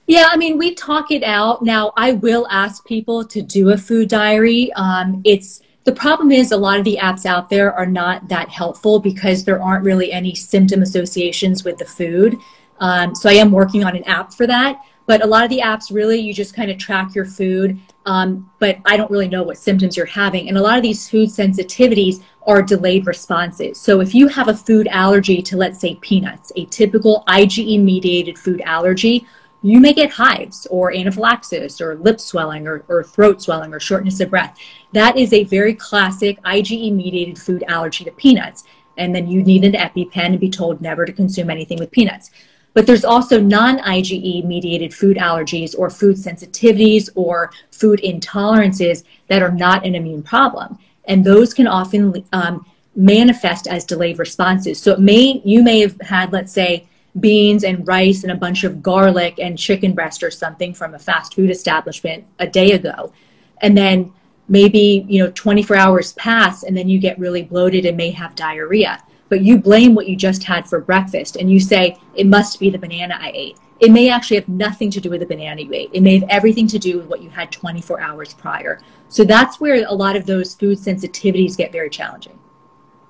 Yeah, 0.09 0.27
I 0.31 0.37
mean, 0.37 0.57
we 0.57 0.73
talk 0.73 1.11
it 1.11 1.21
out. 1.21 1.61
Now, 1.61 1.93
I 1.95 2.13
will 2.13 2.47
ask 2.49 2.83
people 2.83 3.23
to 3.25 3.43
do 3.43 3.69
a 3.69 3.77
food 3.77 4.09
diary. 4.09 4.73
Um, 4.73 5.21
it's 5.23 5.61
the 5.83 5.91
problem 5.91 6.31
is 6.31 6.51
a 6.51 6.57
lot 6.57 6.79
of 6.79 6.83
the 6.83 6.97
apps 6.99 7.27
out 7.27 7.47
there 7.47 7.71
are 7.75 7.85
not 7.85 8.27
that 8.27 8.49
helpful 8.49 8.99
because 8.99 9.43
there 9.43 9.61
aren't 9.61 9.85
really 9.85 10.11
any 10.11 10.33
symptom 10.33 10.81
associations 10.81 11.63
with 11.63 11.77
the 11.77 11.85
food. 11.85 12.35
Um, 12.79 13.13
so 13.13 13.29
I 13.29 13.33
am 13.33 13.51
working 13.51 13.83
on 13.83 13.95
an 13.95 14.03
app 14.05 14.33
for 14.33 14.47
that. 14.47 14.81
But 15.05 15.23
a 15.23 15.27
lot 15.27 15.43
of 15.43 15.51
the 15.51 15.59
apps 15.59 15.93
really, 15.93 16.19
you 16.19 16.33
just 16.33 16.55
kind 16.55 16.71
of 16.71 16.79
track 16.79 17.13
your 17.13 17.25
food. 17.25 17.79
Um, 18.07 18.49
but 18.57 18.79
I 18.85 18.97
don't 18.97 19.11
really 19.11 19.27
know 19.27 19.43
what 19.43 19.59
symptoms 19.59 19.95
you're 19.95 20.07
having. 20.07 20.49
And 20.49 20.57
a 20.57 20.61
lot 20.61 20.77
of 20.77 20.81
these 20.81 21.07
food 21.07 21.29
sensitivities 21.29 22.23
are 22.47 22.63
delayed 22.63 23.05
responses. 23.05 23.79
So 23.79 24.01
if 24.01 24.15
you 24.15 24.27
have 24.27 24.47
a 24.47 24.55
food 24.55 24.87
allergy 24.87 25.43
to, 25.43 25.55
let's 25.55 25.79
say, 25.79 25.99
peanuts, 26.01 26.51
a 26.55 26.65
typical 26.65 27.23
IgE 27.27 27.83
mediated 27.83 28.39
food 28.39 28.61
allergy, 28.61 29.27
you 29.61 29.79
may 29.79 29.93
get 29.93 30.11
hives 30.11 30.67
or 30.69 30.93
anaphylaxis 30.93 31.81
or 31.81 31.95
lip 31.95 32.19
swelling 32.19 32.67
or, 32.67 32.83
or, 32.87 33.03
throat 33.03 33.41
swelling 33.41 33.73
or 33.73 33.79
shortness 33.79 34.19
of 34.19 34.29
breath. 34.29 34.57
That 34.93 35.17
is 35.17 35.33
a 35.33 35.43
very 35.43 35.73
classic 35.73 36.41
IgE 36.43 36.93
mediated 36.93 37.37
food 37.37 37.63
allergy 37.67 38.05
to 38.05 38.11
peanuts. 38.11 38.63
And 38.97 39.13
then 39.13 39.27
you 39.27 39.43
need 39.43 39.65
an 39.65 39.73
EpiPen 39.73 40.15
and 40.15 40.39
be 40.39 40.49
told 40.49 40.81
never 40.81 41.05
to 41.05 41.11
consume 41.11 41.49
anything 41.49 41.77
with 41.77 41.91
peanuts. 41.91 42.31
But 42.73 42.85
there's 42.85 43.05
also 43.05 43.41
non 43.41 43.79
IgE 43.79 44.45
mediated 44.45 44.93
food 44.93 45.17
allergies 45.17 45.77
or 45.77 45.89
food 45.89 46.15
sensitivities 46.15 47.09
or 47.15 47.51
food 47.71 47.99
intolerances 48.03 49.03
that 49.27 49.41
are 49.41 49.51
not 49.51 49.85
an 49.85 49.95
immune 49.95 50.23
problem. 50.23 50.77
And 51.05 51.25
those 51.25 51.53
can 51.53 51.67
often 51.67 52.23
um, 52.31 52.65
manifest 52.95 53.67
as 53.67 53.85
delayed 53.85 54.19
responses. 54.19 54.81
So 54.81 54.93
it 54.93 54.99
may 54.99 55.41
you 55.43 55.63
may 55.63 55.79
have 55.79 55.99
had, 56.01 56.31
let's 56.31 56.51
say, 56.51 56.87
beans 57.19 57.63
and 57.63 57.87
rice 57.87 58.23
and 58.23 58.31
a 58.31 58.35
bunch 58.35 58.63
of 58.63 58.81
garlic 58.81 59.39
and 59.39 59.57
chicken 59.57 59.93
breast 59.93 60.23
or 60.23 60.31
something 60.31 60.73
from 60.73 60.93
a 60.93 60.99
fast 60.99 61.35
food 61.35 61.49
establishment 61.49 62.25
a 62.39 62.47
day 62.47 62.71
ago. 62.71 63.13
And 63.61 63.77
then 63.77 64.13
maybe, 64.47 65.05
you 65.07 65.23
know, 65.23 65.31
24 65.31 65.75
hours 65.75 66.13
pass 66.13 66.63
and 66.63 66.75
then 66.75 66.89
you 66.89 66.99
get 66.99 67.19
really 67.19 67.43
bloated 67.43 67.85
and 67.85 67.95
may 67.95 68.11
have 68.11 68.35
diarrhea. 68.35 69.03
But 69.29 69.41
you 69.41 69.59
blame 69.59 69.93
what 69.93 70.07
you 70.07 70.15
just 70.15 70.43
had 70.43 70.67
for 70.67 70.81
breakfast 70.81 71.35
and 71.35 71.51
you 71.51 71.59
say, 71.59 71.97
it 72.15 72.25
must 72.25 72.59
be 72.59 72.69
the 72.69 72.79
banana 72.79 73.17
I 73.19 73.31
ate. 73.33 73.57
It 73.79 73.91
may 73.91 74.09
actually 74.09 74.37
have 74.37 74.49
nothing 74.49 74.91
to 74.91 74.99
do 74.99 75.09
with 75.09 75.21
the 75.21 75.25
banana 75.25 75.61
you 75.61 75.73
ate. 75.73 75.91
It 75.93 76.01
may 76.01 76.19
have 76.19 76.27
everything 76.29 76.67
to 76.67 76.79
do 76.79 76.97
with 76.97 77.07
what 77.07 77.21
you 77.21 77.29
had 77.29 77.51
24 77.51 78.01
hours 78.01 78.33
prior. 78.33 78.81
So 79.07 79.23
that's 79.23 79.59
where 79.59 79.85
a 79.87 79.93
lot 79.93 80.15
of 80.15 80.25
those 80.25 80.55
food 80.55 80.79
sensitivities 80.79 81.55
get 81.55 81.71
very 81.71 81.89
challenging. 81.89 82.37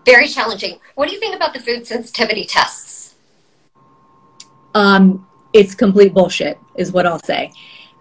Very 0.05 0.27
challenging. 0.27 0.79
What 0.95 1.07
do 1.07 1.13
you 1.13 1.19
think 1.19 1.35
about 1.35 1.53
the 1.53 1.59
food 1.59 1.87
sensitivity 1.87 2.45
tests? 2.45 3.08
Um, 4.73 5.27
it's 5.53 5.73
complete 5.75 6.13
bullshit, 6.13 6.59
is 6.75 6.91
what 6.91 7.05
I'll 7.05 7.23
say. 7.23 7.51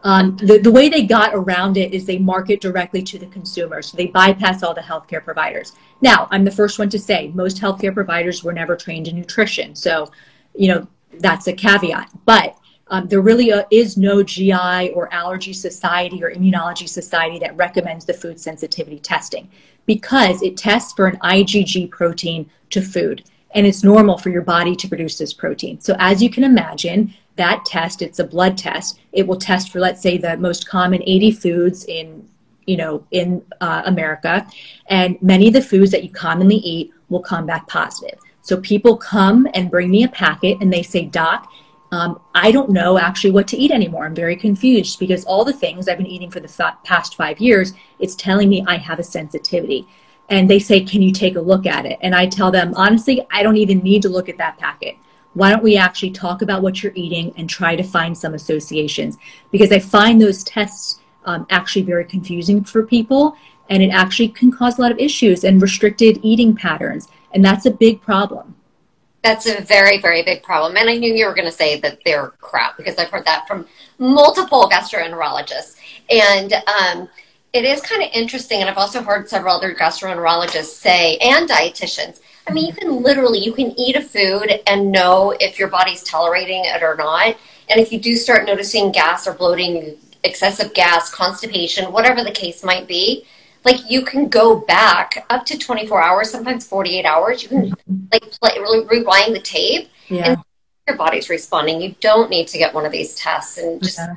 Um, 0.04 0.36
the, 0.36 0.58
the 0.58 0.70
way 0.70 0.88
they 0.88 1.04
got 1.04 1.34
around 1.34 1.76
it 1.76 1.92
is 1.92 2.06
they 2.06 2.18
market 2.18 2.60
directly 2.60 3.02
to 3.02 3.18
the 3.18 3.26
consumer. 3.26 3.82
So 3.82 3.96
they 3.96 4.06
bypass 4.06 4.62
all 4.62 4.74
the 4.74 4.80
healthcare 4.80 5.24
providers. 5.24 5.72
Now, 6.00 6.28
I'm 6.30 6.44
the 6.44 6.50
first 6.50 6.78
one 6.78 6.88
to 6.90 6.98
say 6.98 7.32
most 7.34 7.60
healthcare 7.60 7.92
providers 7.92 8.44
were 8.44 8.52
never 8.52 8.76
trained 8.76 9.08
in 9.08 9.16
nutrition. 9.16 9.74
So, 9.74 10.10
you 10.54 10.68
know, 10.68 10.86
that's 11.14 11.48
a 11.48 11.52
caveat. 11.52 12.10
But 12.24 12.56
um, 12.88 13.08
there 13.08 13.20
really 13.20 13.52
uh, 13.52 13.64
is 13.70 13.96
no 13.96 14.22
GI 14.22 14.90
or 14.94 15.12
allergy 15.12 15.52
society 15.52 16.22
or 16.22 16.30
immunology 16.30 16.88
society 16.88 17.38
that 17.40 17.56
recommends 17.56 18.04
the 18.04 18.14
food 18.14 18.40
sensitivity 18.40 18.98
testing 18.98 19.50
because 19.84 20.42
it 20.42 20.56
tests 20.56 20.92
for 20.92 21.06
an 21.06 21.16
IgG 21.18 21.90
protein 21.90 22.48
to 22.70 22.80
food. 22.80 23.24
And 23.54 23.66
it's 23.66 23.82
normal 23.82 24.18
for 24.18 24.28
your 24.30 24.42
body 24.42 24.76
to 24.76 24.88
produce 24.88 25.18
this 25.18 25.32
protein. 25.32 25.80
So, 25.80 25.96
as 25.98 26.22
you 26.22 26.28
can 26.28 26.44
imagine, 26.44 27.14
that 27.38 27.64
test, 27.64 28.02
it's 28.02 28.18
a 28.18 28.24
blood 28.24 28.58
test. 28.58 29.00
It 29.12 29.26
will 29.26 29.38
test 29.38 29.72
for, 29.72 29.80
let's 29.80 30.02
say, 30.02 30.18
the 30.18 30.36
most 30.36 30.68
common 30.68 31.02
80 31.02 31.30
foods 31.32 31.84
in, 31.86 32.28
you 32.66 32.76
know, 32.76 33.06
in 33.10 33.42
uh, 33.60 33.82
America, 33.86 34.46
and 34.88 35.20
many 35.22 35.48
of 35.48 35.54
the 35.54 35.62
foods 35.62 35.90
that 35.92 36.04
you 36.04 36.10
commonly 36.10 36.56
eat 36.56 36.92
will 37.08 37.20
come 37.20 37.46
back 37.46 37.66
positive. 37.68 38.18
So 38.42 38.58
people 38.58 38.96
come 38.96 39.46
and 39.54 39.70
bring 39.70 39.90
me 39.90 40.02
a 40.02 40.08
packet, 40.08 40.58
and 40.60 40.72
they 40.72 40.82
say, 40.82 41.06
"Doc, 41.06 41.50
um, 41.92 42.20
I 42.34 42.50
don't 42.50 42.70
know 42.70 42.98
actually 42.98 43.30
what 43.30 43.48
to 43.48 43.56
eat 43.56 43.70
anymore. 43.70 44.04
I'm 44.04 44.14
very 44.14 44.36
confused 44.36 44.98
because 44.98 45.24
all 45.24 45.44
the 45.44 45.52
things 45.52 45.88
I've 45.88 45.96
been 45.96 46.06
eating 46.06 46.30
for 46.30 46.40
the 46.40 46.48
th- 46.48 46.82
past 46.84 47.14
five 47.14 47.40
years, 47.40 47.72
it's 47.98 48.14
telling 48.14 48.48
me 48.48 48.64
I 48.66 48.76
have 48.76 48.98
a 48.98 49.04
sensitivity." 49.04 49.86
And 50.30 50.48
they 50.48 50.58
say, 50.58 50.80
Can 50.80 51.02
you 51.02 51.12
take 51.12 51.36
a 51.36 51.40
look 51.40 51.66
at 51.66 51.86
it? 51.86 51.98
And 52.02 52.14
I 52.14 52.26
tell 52.26 52.50
them, 52.50 52.74
honestly, 52.74 53.26
I 53.30 53.42
don't 53.42 53.56
even 53.56 53.78
need 53.78 54.02
to 54.02 54.08
look 54.08 54.28
at 54.28 54.38
that 54.38 54.58
packet 54.58 54.96
why 55.34 55.50
don't 55.50 55.62
we 55.62 55.76
actually 55.76 56.10
talk 56.10 56.42
about 56.42 56.62
what 56.62 56.82
you're 56.82 56.92
eating 56.96 57.32
and 57.36 57.48
try 57.48 57.76
to 57.76 57.82
find 57.84 58.16
some 58.16 58.34
associations? 58.34 59.18
Because 59.52 59.70
I 59.70 59.78
find 59.78 60.20
those 60.20 60.42
tests 60.42 61.00
um, 61.26 61.46
actually 61.50 61.82
very 61.82 62.04
confusing 62.04 62.64
for 62.64 62.84
people 62.84 63.36
and 63.70 63.82
it 63.82 63.90
actually 63.90 64.28
can 64.28 64.50
cause 64.50 64.78
a 64.78 64.80
lot 64.80 64.90
of 64.90 64.98
issues 64.98 65.44
and 65.44 65.62
restricted 65.62 66.18
eating 66.22 66.56
patterns. 66.56 67.08
And 67.32 67.44
that's 67.44 67.66
a 67.66 67.70
big 67.70 68.00
problem. 68.00 68.56
That's 69.22 69.46
a 69.46 69.60
very, 69.60 70.00
very 70.00 70.22
big 70.22 70.42
problem. 70.42 70.76
And 70.76 70.88
I 70.88 70.96
knew 70.96 71.12
you 71.12 71.26
were 71.26 71.34
going 71.34 71.46
to 71.46 71.52
say 71.52 71.78
that 71.80 71.98
they're 72.04 72.28
crap 72.40 72.76
because 72.76 72.96
I've 72.96 73.10
heard 73.10 73.26
that 73.26 73.46
from 73.46 73.66
multiple 73.98 74.68
gastroenterologists. 74.72 75.76
And 76.10 76.54
um, 76.66 77.08
it 77.52 77.64
is 77.64 77.80
kind 77.80 78.02
of 78.02 78.08
interesting. 78.12 78.60
And 78.60 78.68
I've 78.68 78.78
also 78.78 79.02
heard 79.02 79.28
several 79.28 79.56
other 79.56 79.74
gastroenterologists 79.74 80.64
say, 80.64 81.16
and 81.18 81.48
dietitians, 81.48 82.20
I 82.46 82.52
mean, 82.52 82.66
you 82.66 82.72
can 82.72 83.02
literally 83.02 83.38
you 83.38 83.52
can 83.52 83.78
eat 83.78 83.96
a 83.96 84.02
food 84.02 84.60
and 84.66 84.90
know 84.90 85.34
if 85.38 85.58
your 85.58 85.68
body's 85.68 86.02
tolerating 86.02 86.64
it 86.64 86.82
or 86.82 86.96
not. 86.96 87.36
And 87.68 87.78
if 87.80 87.92
you 87.92 88.00
do 88.00 88.16
start 88.16 88.46
noticing 88.46 88.90
gas 88.90 89.26
or 89.26 89.34
bloating, 89.34 89.98
excessive 90.24 90.72
gas, 90.72 91.10
constipation, 91.10 91.92
whatever 91.92 92.24
the 92.24 92.30
case 92.30 92.64
might 92.64 92.88
be, 92.88 93.26
like 93.64 93.90
you 93.90 94.02
can 94.02 94.28
go 94.28 94.60
back 94.60 95.26
up 95.28 95.44
to 95.46 95.58
24 95.58 96.02
hours, 96.02 96.30
sometimes 96.30 96.66
48 96.66 97.04
hours. 97.04 97.42
You 97.42 97.48
can 97.50 97.74
like 98.10 98.22
play, 98.40 98.52
really 98.58 98.86
rewind 98.86 99.34
the 99.34 99.40
tape 99.40 99.90
yeah. 100.08 100.30
and 100.30 100.38
your 100.86 100.96
body's 100.96 101.28
responding. 101.28 101.82
You 101.82 101.94
don't 102.00 102.30
need 102.30 102.48
to 102.48 102.58
get 102.58 102.72
one 102.72 102.86
of 102.86 102.92
these 102.92 103.14
tests 103.14 103.58
and 103.58 103.82
just 103.82 103.98
okay. 103.98 104.12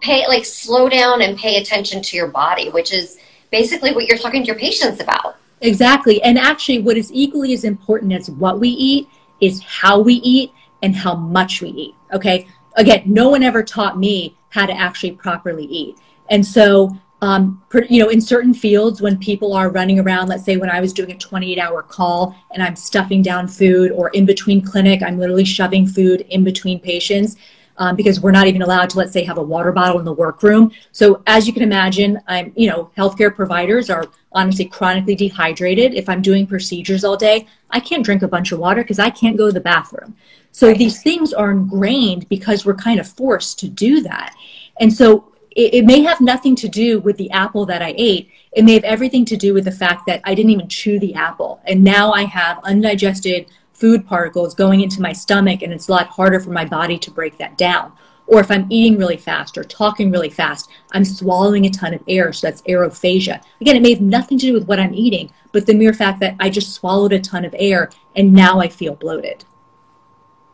Pay 0.00 0.26
like 0.26 0.44
slow 0.44 0.88
down 0.88 1.22
and 1.22 1.38
pay 1.38 1.60
attention 1.60 2.02
to 2.02 2.16
your 2.16 2.28
body, 2.28 2.70
which 2.70 2.92
is 2.92 3.18
basically 3.50 3.92
what 3.92 4.06
you're 4.06 4.18
talking 4.18 4.42
to 4.42 4.46
your 4.46 4.58
patients 4.58 5.00
about. 5.00 5.36
Exactly. 5.60 6.22
And 6.22 6.38
actually, 6.38 6.80
what 6.80 6.96
is 6.96 7.10
equally 7.12 7.54
as 7.54 7.64
important 7.64 8.12
as 8.12 8.30
what 8.30 8.60
we 8.60 8.68
eat 8.68 9.08
is 9.40 9.62
how 9.62 9.98
we 9.98 10.14
eat 10.14 10.52
and 10.82 10.94
how 10.94 11.14
much 11.14 11.62
we 11.62 11.70
eat. 11.70 11.94
Okay. 12.12 12.46
Again, 12.74 13.02
no 13.06 13.30
one 13.30 13.42
ever 13.42 13.62
taught 13.62 13.98
me 13.98 14.36
how 14.50 14.66
to 14.66 14.72
actually 14.72 15.12
properly 15.12 15.64
eat. 15.64 15.98
And 16.28 16.44
so, 16.44 16.96
um, 17.22 17.62
you 17.88 18.02
know, 18.02 18.10
in 18.10 18.20
certain 18.20 18.52
fields, 18.52 19.00
when 19.00 19.18
people 19.18 19.54
are 19.54 19.70
running 19.70 19.98
around, 19.98 20.28
let's 20.28 20.44
say 20.44 20.58
when 20.58 20.68
I 20.68 20.80
was 20.80 20.92
doing 20.92 21.10
a 21.12 21.16
28 21.16 21.58
hour 21.58 21.82
call 21.82 22.36
and 22.52 22.62
I'm 22.62 22.76
stuffing 22.76 23.22
down 23.22 23.48
food, 23.48 23.90
or 23.92 24.10
in 24.10 24.26
between 24.26 24.60
clinic, 24.60 25.02
I'm 25.02 25.18
literally 25.18 25.44
shoving 25.44 25.86
food 25.86 26.20
in 26.28 26.44
between 26.44 26.80
patients 26.80 27.36
um, 27.78 27.96
because 27.96 28.20
we're 28.20 28.30
not 28.30 28.46
even 28.46 28.62
allowed 28.62 28.90
to, 28.90 28.98
let's 28.98 29.12
say, 29.12 29.24
have 29.24 29.38
a 29.38 29.42
water 29.42 29.72
bottle 29.72 29.98
in 29.98 30.04
the 30.04 30.12
workroom. 30.12 30.72
So 30.92 31.22
as 31.26 31.46
you 31.46 31.52
can 31.52 31.62
imagine, 31.62 32.20
I'm, 32.26 32.52
you 32.56 32.68
know, 32.68 32.90
healthcare 32.96 33.34
providers 33.34 33.90
are 33.90 34.06
honestly 34.32 34.66
chronically 34.66 35.14
dehydrated. 35.14 35.94
If 35.94 36.08
I'm 36.08 36.22
doing 36.22 36.46
procedures 36.46 37.04
all 37.04 37.16
day, 37.16 37.46
I 37.70 37.80
can't 37.80 38.04
drink 38.04 38.22
a 38.22 38.28
bunch 38.28 38.52
of 38.52 38.58
water 38.58 38.82
because 38.82 38.98
I 38.98 39.10
can't 39.10 39.36
go 39.36 39.46
to 39.46 39.52
the 39.52 39.60
bathroom. 39.60 40.16
So 40.52 40.72
these 40.72 41.02
things 41.02 41.32
are 41.32 41.50
ingrained 41.50 42.28
because 42.28 42.64
we're 42.64 42.74
kind 42.74 42.98
of 42.98 43.06
forced 43.06 43.58
to 43.60 43.68
do 43.68 44.00
that. 44.02 44.34
And 44.80 44.92
so 44.92 45.32
it, 45.50 45.74
it 45.74 45.84
may 45.84 46.02
have 46.02 46.20
nothing 46.20 46.56
to 46.56 46.68
do 46.68 47.00
with 47.00 47.16
the 47.16 47.30
apple 47.30 47.66
that 47.66 47.82
I 47.82 47.94
ate. 47.96 48.30
It 48.52 48.64
may 48.64 48.74
have 48.74 48.84
everything 48.84 49.24
to 49.26 49.36
do 49.36 49.52
with 49.52 49.64
the 49.64 49.72
fact 49.72 50.06
that 50.06 50.20
I 50.24 50.34
didn't 50.34 50.52
even 50.52 50.68
chew 50.68 50.98
the 50.98 51.14
apple. 51.14 51.60
And 51.66 51.82
now 51.82 52.12
I 52.12 52.24
have 52.24 52.58
undigested 52.64 53.46
food 53.76 54.06
particles 54.06 54.54
going 54.54 54.80
into 54.80 55.02
my 55.02 55.12
stomach 55.12 55.62
and 55.62 55.72
it's 55.72 55.88
a 55.88 55.92
lot 55.92 56.08
harder 56.08 56.40
for 56.40 56.50
my 56.50 56.64
body 56.64 56.98
to 56.98 57.10
break 57.10 57.36
that 57.38 57.58
down. 57.58 57.92
Or 58.26 58.40
if 58.40 58.50
I'm 58.50 58.66
eating 58.70 58.98
really 58.98 59.16
fast 59.16 59.56
or 59.56 59.64
talking 59.64 60.10
really 60.10 60.30
fast, 60.30 60.70
I'm 60.92 61.04
swallowing 61.04 61.66
a 61.66 61.70
ton 61.70 61.94
of 61.94 62.02
air. 62.08 62.32
So 62.32 62.46
that's 62.46 62.62
aerophagia. 62.62 63.42
Again, 63.60 63.76
it 63.76 63.82
may 63.82 63.90
have 63.90 64.00
nothing 64.00 64.38
to 64.38 64.46
do 64.46 64.52
with 64.54 64.66
what 64.66 64.80
I'm 64.80 64.94
eating, 64.94 65.30
but 65.52 65.66
the 65.66 65.74
mere 65.74 65.92
fact 65.92 66.20
that 66.20 66.34
I 66.40 66.50
just 66.50 66.72
swallowed 66.72 67.12
a 67.12 67.20
ton 67.20 67.44
of 67.44 67.54
air 67.58 67.90
and 68.16 68.32
now 68.32 68.60
I 68.60 68.68
feel 68.68 68.94
bloated. 68.94 69.44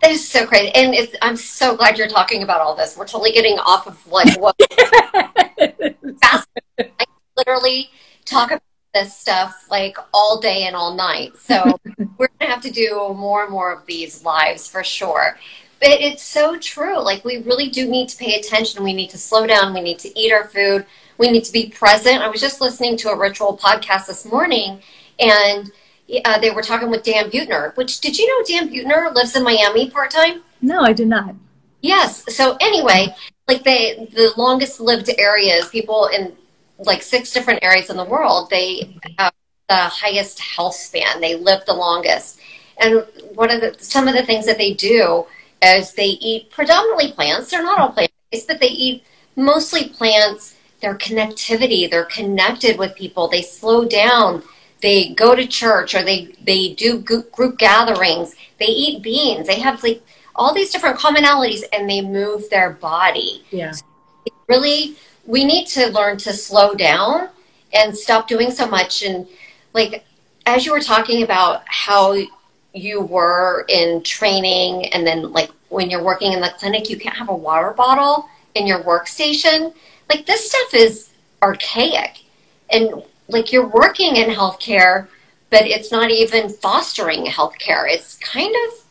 That 0.02 0.10
is 0.10 0.28
so 0.28 0.44
crazy. 0.46 0.74
And 0.74 0.94
I'm 1.22 1.36
so 1.36 1.76
glad 1.76 1.96
you're 1.96 2.08
talking 2.08 2.42
about 2.42 2.60
all 2.60 2.74
this. 2.74 2.96
We're 2.96 3.06
totally 3.06 3.30
getting 3.30 3.58
off 3.60 3.86
of 3.86 4.04
like 4.08 4.38
what 4.38 4.56
fast. 6.20 6.48
I 6.78 7.04
literally 7.36 7.88
talk 8.24 8.50
about 8.50 8.62
this 8.94 9.16
stuff 9.16 9.66
like 9.70 9.96
all 10.12 10.40
day 10.40 10.64
and 10.64 10.76
all 10.76 10.94
night. 10.94 11.36
So 11.36 11.78
we're 12.18 12.28
going 12.28 12.40
to 12.40 12.46
have 12.46 12.62
to 12.62 12.70
do 12.70 13.14
more 13.16 13.42
and 13.44 13.52
more 13.52 13.72
of 13.72 13.86
these 13.86 14.24
lives 14.24 14.68
for 14.68 14.84
sure. 14.84 15.38
But 15.80 15.90
it's 15.90 16.22
so 16.22 16.58
true. 16.58 17.00
Like 17.00 17.24
we 17.24 17.38
really 17.38 17.68
do 17.68 17.88
need 17.88 18.08
to 18.10 18.16
pay 18.16 18.38
attention. 18.38 18.84
We 18.84 18.92
need 18.92 19.10
to 19.10 19.18
slow 19.18 19.46
down. 19.46 19.74
We 19.74 19.80
need 19.80 19.98
to 20.00 20.18
eat 20.18 20.32
our 20.32 20.44
food. 20.44 20.86
We 21.18 21.30
need 21.30 21.44
to 21.44 21.52
be 21.52 21.70
present. 21.70 22.22
I 22.22 22.28
was 22.28 22.40
just 22.40 22.60
listening 22.60 22.96
to 22.98 23.10
a 23.10 23.18
Rich 23.18 23.40
Roll 23.40 23.56
podcast 23.56 24.06
this 24.06 24.24
morning 24.24 24.80
and 25.18 25.70
uh, 26.24 26.38
they 26.38 26.50
were 26.50 26.62
talking 26.62 26.90
with 26.90 27.04
Dan 27.04 27.30
Buettner, 27.30 27.74
which 27.76 28.00
did 28.00 28.18
you 28.18 28.26
know 28.26 28.44
Dan 28.46 28.68
Buettner 28.68 29.14
lives 29.14 29.34
in 29.34 29.42
Miami 29.42 29.90
part 29.90 30.10
time? 30.10 30.42
No, 30.60 30.80
I 30.80 30.92
did 30.92 31.08
not. 31.08 31.34
Yes. 31.80 32.24
So 32.34 32.56
anyway, 32.60 33.14
like 33.48 33.64
they, 33.64 34.08
the 34.12 34.32
longest 34.36 34.80
lived 34.80 35.10
areas, 35.18 35.68
people 35.68 36.06
in 36.06 36.36
like 36.86 37.02
six 37.02 37.32
different 37.32 37.62
areas 37.62 37.90
in 37.90 37.96
the 37.96 38.04
world, 38.04 38.50
they 38.50 38.96
have 39.18 39.32
the 39.68 39.76
highest 39.76 40.40
health 40.40 40.74
span. 40.74 41.20
They 41.20 41.34
live 41.34 41.64
the 41.66 41.74
longest. 41.74 42.40
And 42.78 43.06
one 43.34 43.50
of 43.50 43.60
the 43.60 43.76
some 43.78 44.08
of 44.08 44.14
the 44.14 44.24
things 44.24 44.46
that 44.46 44.58
they 44.58 44.74
do 44.74 45.26
is 45.62 45.92
they 45.92 46.06
eat 46.08 46.50
predominantly 46.50 47.12
plants. 47.12 47.50
They're 47.50 47.62
not 47.62 47.78
all 47.78 47.92
plant 47.92 48.10
based, 48.30 48.48
but 48.48 48.60
they 48.60 48.68
eat 48.68 49.04
mostly 49.36 49.88
plants. 49.88 50.56
Their 50.80 50.96
connectivity, 50.96 51.88
they're 51.88 52.06
connected 52.06 52.76
with 52.76 52.96
people. 52.96 53.28
They 53.28 53.42
slow 53.42 53.84
down. 53.84 54.42
They 54.80 55.10
go 55.10 55.36
to 55.36 55.46
church 55.46 55.94
or 55.94 56.02
they 56.02 56.34
they 56.42 56.74
do 56.74 56.98
group 56.98 57.58
gatherings. 57.58 58.34
They 58.58 58.66
eat 58.66 59.02
beans. 59.02 59.46
They 59.46 59.60
have 59.60 59.82
like 59.84 60.02
all 60.34 60.52
these 60.52 60.70
different 60.70 60.98
commonalities, 60.98 61.62
and 61.72 61.88
they 61.88 62.00
move 62.00 62.50
their 62.50 62.70
body. 62.70 63.44
Yeah, 63.50 63.74
really 64.48 64.96
we 65.26 65.44
need 65.44 65.66
to 65.68 65.88
learn 65.88 66.16
to 66.18 66.32
slow 66.32 66.74
down 66.74 67.28
and 67.72 67.96
stop 67.96 68.28
doing 68.28 68.50
so 68.50 68.66
much. 68.66 69.02
And 69.02 69.26
like, 69.72 70.04
as 70.46 70.66
you 70.66 70.72
were 70.72 70.80
talking 70.80 71.22
about 71.22 71.62
how 71.66 72.16
you 72.74 73.00
were 73.00 73.64
in 73.68 74.02
training 74.02 74.86
and 74.86 75.06
then 75.06 75.32
like 75.32 75.50
when 75.68 75.90
you're 75.90 76.02
working 76.02 76.32
in 76.32 76.40
the 76.40 76.52
clinic, 76.58 76.90
you 76.90 76.98
can't 76.98 77.16
have 77.16 77.28
a 77.28 77.34
water 77.34 77.72
bottle 77.72 78.28
in 78.54 78.66
your 78.66 78.82
workstation. 78.82 79.74
Like 80.08 80.26
this 80.26 80.50
stuff 80.50 80.74
is 80.74 81.10
archaic 81.42 82.24
and 82.70 83.02
like 83.28 83.52
you're 83.52 83.66
working 83.66 84.16
in 84.16 84.30
healthcare, 84.30 85.08
but 85.50 85.62
it's 85.62 85.90
not 85.90 86.10
even 86.10 86.48
fostering 86.48 87.24
healthcare. 87.24 87.84
It's 87.88 88.16
kind 88.18 88.54
of 88.66 88.84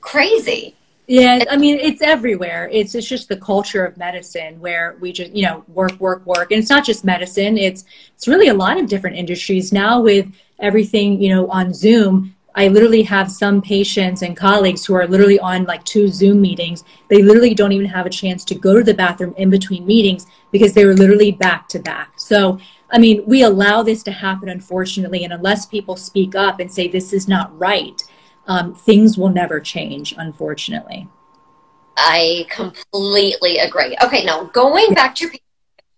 crazy. 0.00 0.74
Yeah, 1.12 1.44
I 1.50 1.58
mean, 1.58 1.78
it's 1.78 2.00
everywhere. 2.00 2.70
It's 2.72 2.94
it's 2.94 3.06
just 3.06 3.28
the 3.28 3.36
culture 3.36 3.84
of 3.84 3.98
medicine 3.98 4.58
where 4.60 4.96
we 4.98 5.12
just 5.12 5.32
you 5.32 5.44
know 5.44 5.62
work, 5.68 5.92
work, 6.00 6.24
work, 6.24 6.50
and 6.50 6.58
it's 6.58 6.70
not 6.70 6.86
just 6.86 7.04
medicine. 7.04 7.58
It's 7.58 7.84
it's 8.14 8.26
really 8.26 8.48
a 8.48 8.54
lot 8.54 8.80
of 8.80 8.86
different 8.86 9.16
industries 9.16 9.74
now 9.74 10.00
with 10.00 10.26
everything 10.60 11.20
you 11.20 11.28
know 11.28 11.48
on 11.48 11.74
Zoom. 11.74 12.34
I 12.54 12.68
literally 12.68 13.02
have 13.02 13.30
some 13.30 13.60
patients 13.60 14.22
and 14.22 14.34
colleagues 14.34 14.86
who 14.86 14.94
are 14.94 15.06
literally 15.06 15.38
on 15.38 15.64
like 15.64 15.84
two 15.84 16.08
Zoom 16.08 16.40
meetings. 16.40 16.82
They 17.08 17.22
literally 17.22 17.52
don't 17.52 17.72
even 17.72 17.88
have 17.88 18.06
a 18.06 18.10
chance 18.10 18.42
to 18.46 18.54
go 18.54 18.78
to 18.78 18.82
the 18.82 18.94
bathroom 18.94 19.34
in 19.36 19.50
between 19.50 19.84
meetings 19.84 20.24
because 20.50 20.72
they 20.72 20.86
were 20.86 20.94
literally 20.94 21.32
back 21.32 21.68
to 21.68 21.78
back. 21.78 22.18
So, 22.20 22.58
I 22.90 22.96
mean, 22.98 23.22
we 23.26 23.42
allow 23.42 23.82
this 23.82 24.02
to 24.04 24.12
happen, 24.12 24.48
unfortunately, 24.48 25.24
and 25.24 25.32
unless 25.34 25.66
people 25.66 25.96
speak 25.96 26.34
up 26.34 26.58
and 26.58 26.72
say 26.72 26.88
this 26.88 27.12
is 27.12 27.28
not 27.28 27.58
right, 27.58 28.02
um, 28.46 28.74
things 28.74 29.16
will 29.16 29.28
never 29.28 29.60
change, 29.60 30.14
unfortunately. 30.16 31.08
I 31.96 32.46
completely 32.50 33.58
agree. 33.58 33.96
Okay, 34.02 34.24
now 34.24 34.44
going 34.44 34.94
back 34.94 35.14
to 35.16 35.24
your 35.24 35.34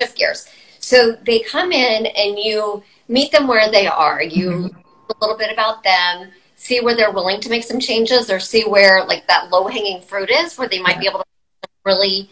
shift 0.01 0.17
gears. 0.17 0.49
So 0.79 1.13
they 1.25 1.41
come 1.41 1.73
in 1.73 2.07
and 2.07 2.39
you 2.39 2.83
meet 3.09 3.33
them 3.33 3.47
where 3.47 3.71
they 3.71 3.87
are. 3.87 4.23
You 4.23 4.51
mm-hmm. 4.51 5.11
a 5.11 5.15
little 5.21 5.37
bit 5.37 5.53
about 5.53 5.83
them, 5.83 6.31
see 6.57 6.81
where 6.81 6.95
they're 6.95 7.13
willing 7.13 7.41
to 7.41 7.49
make 7.49 7.65
some 7.65 7.81
changes, 7.81 8.31
or 8.31 8.39
see 8.39 8.65
where 8.65 9.05
like 9.05 9.27
that 9.29 9.51
low 9.51 9.67
hanging 9.67 10.03
fruit 10.03 10.31
is, 10.31 10.57
where 10.59 10.69
they 10.69 10.81
might 10.81 10.97
yeah. 10.97 11.01
be 11.01 11.09
able 11.09 11.21
to 11.21 11.69
really 11.85 12.29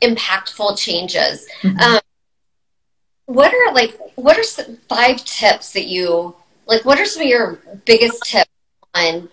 impactful 0.00 0.78
changes. 0.78 1.46
Mm-hmm. 1.62 1.78
Um, 1.78 2.00
what 3.26 3.52
are 3.54 3.72
like 3.72 3.98
what 4.16 4.36
are 4.36 4.42
some 4.42 4.78
five 4.88 5.24
tips 5.24 5.72
that 5.72 5.86
you 5.86 6.34
like? 6.66 6.84
What 6.84 6.98
are 6.98 7.04
some 7.04 7.22
of 7.22 7.28
your 7.28 7.60
biggest 7.84 8.22
tips 8.24 8.51
on 8.94 9.28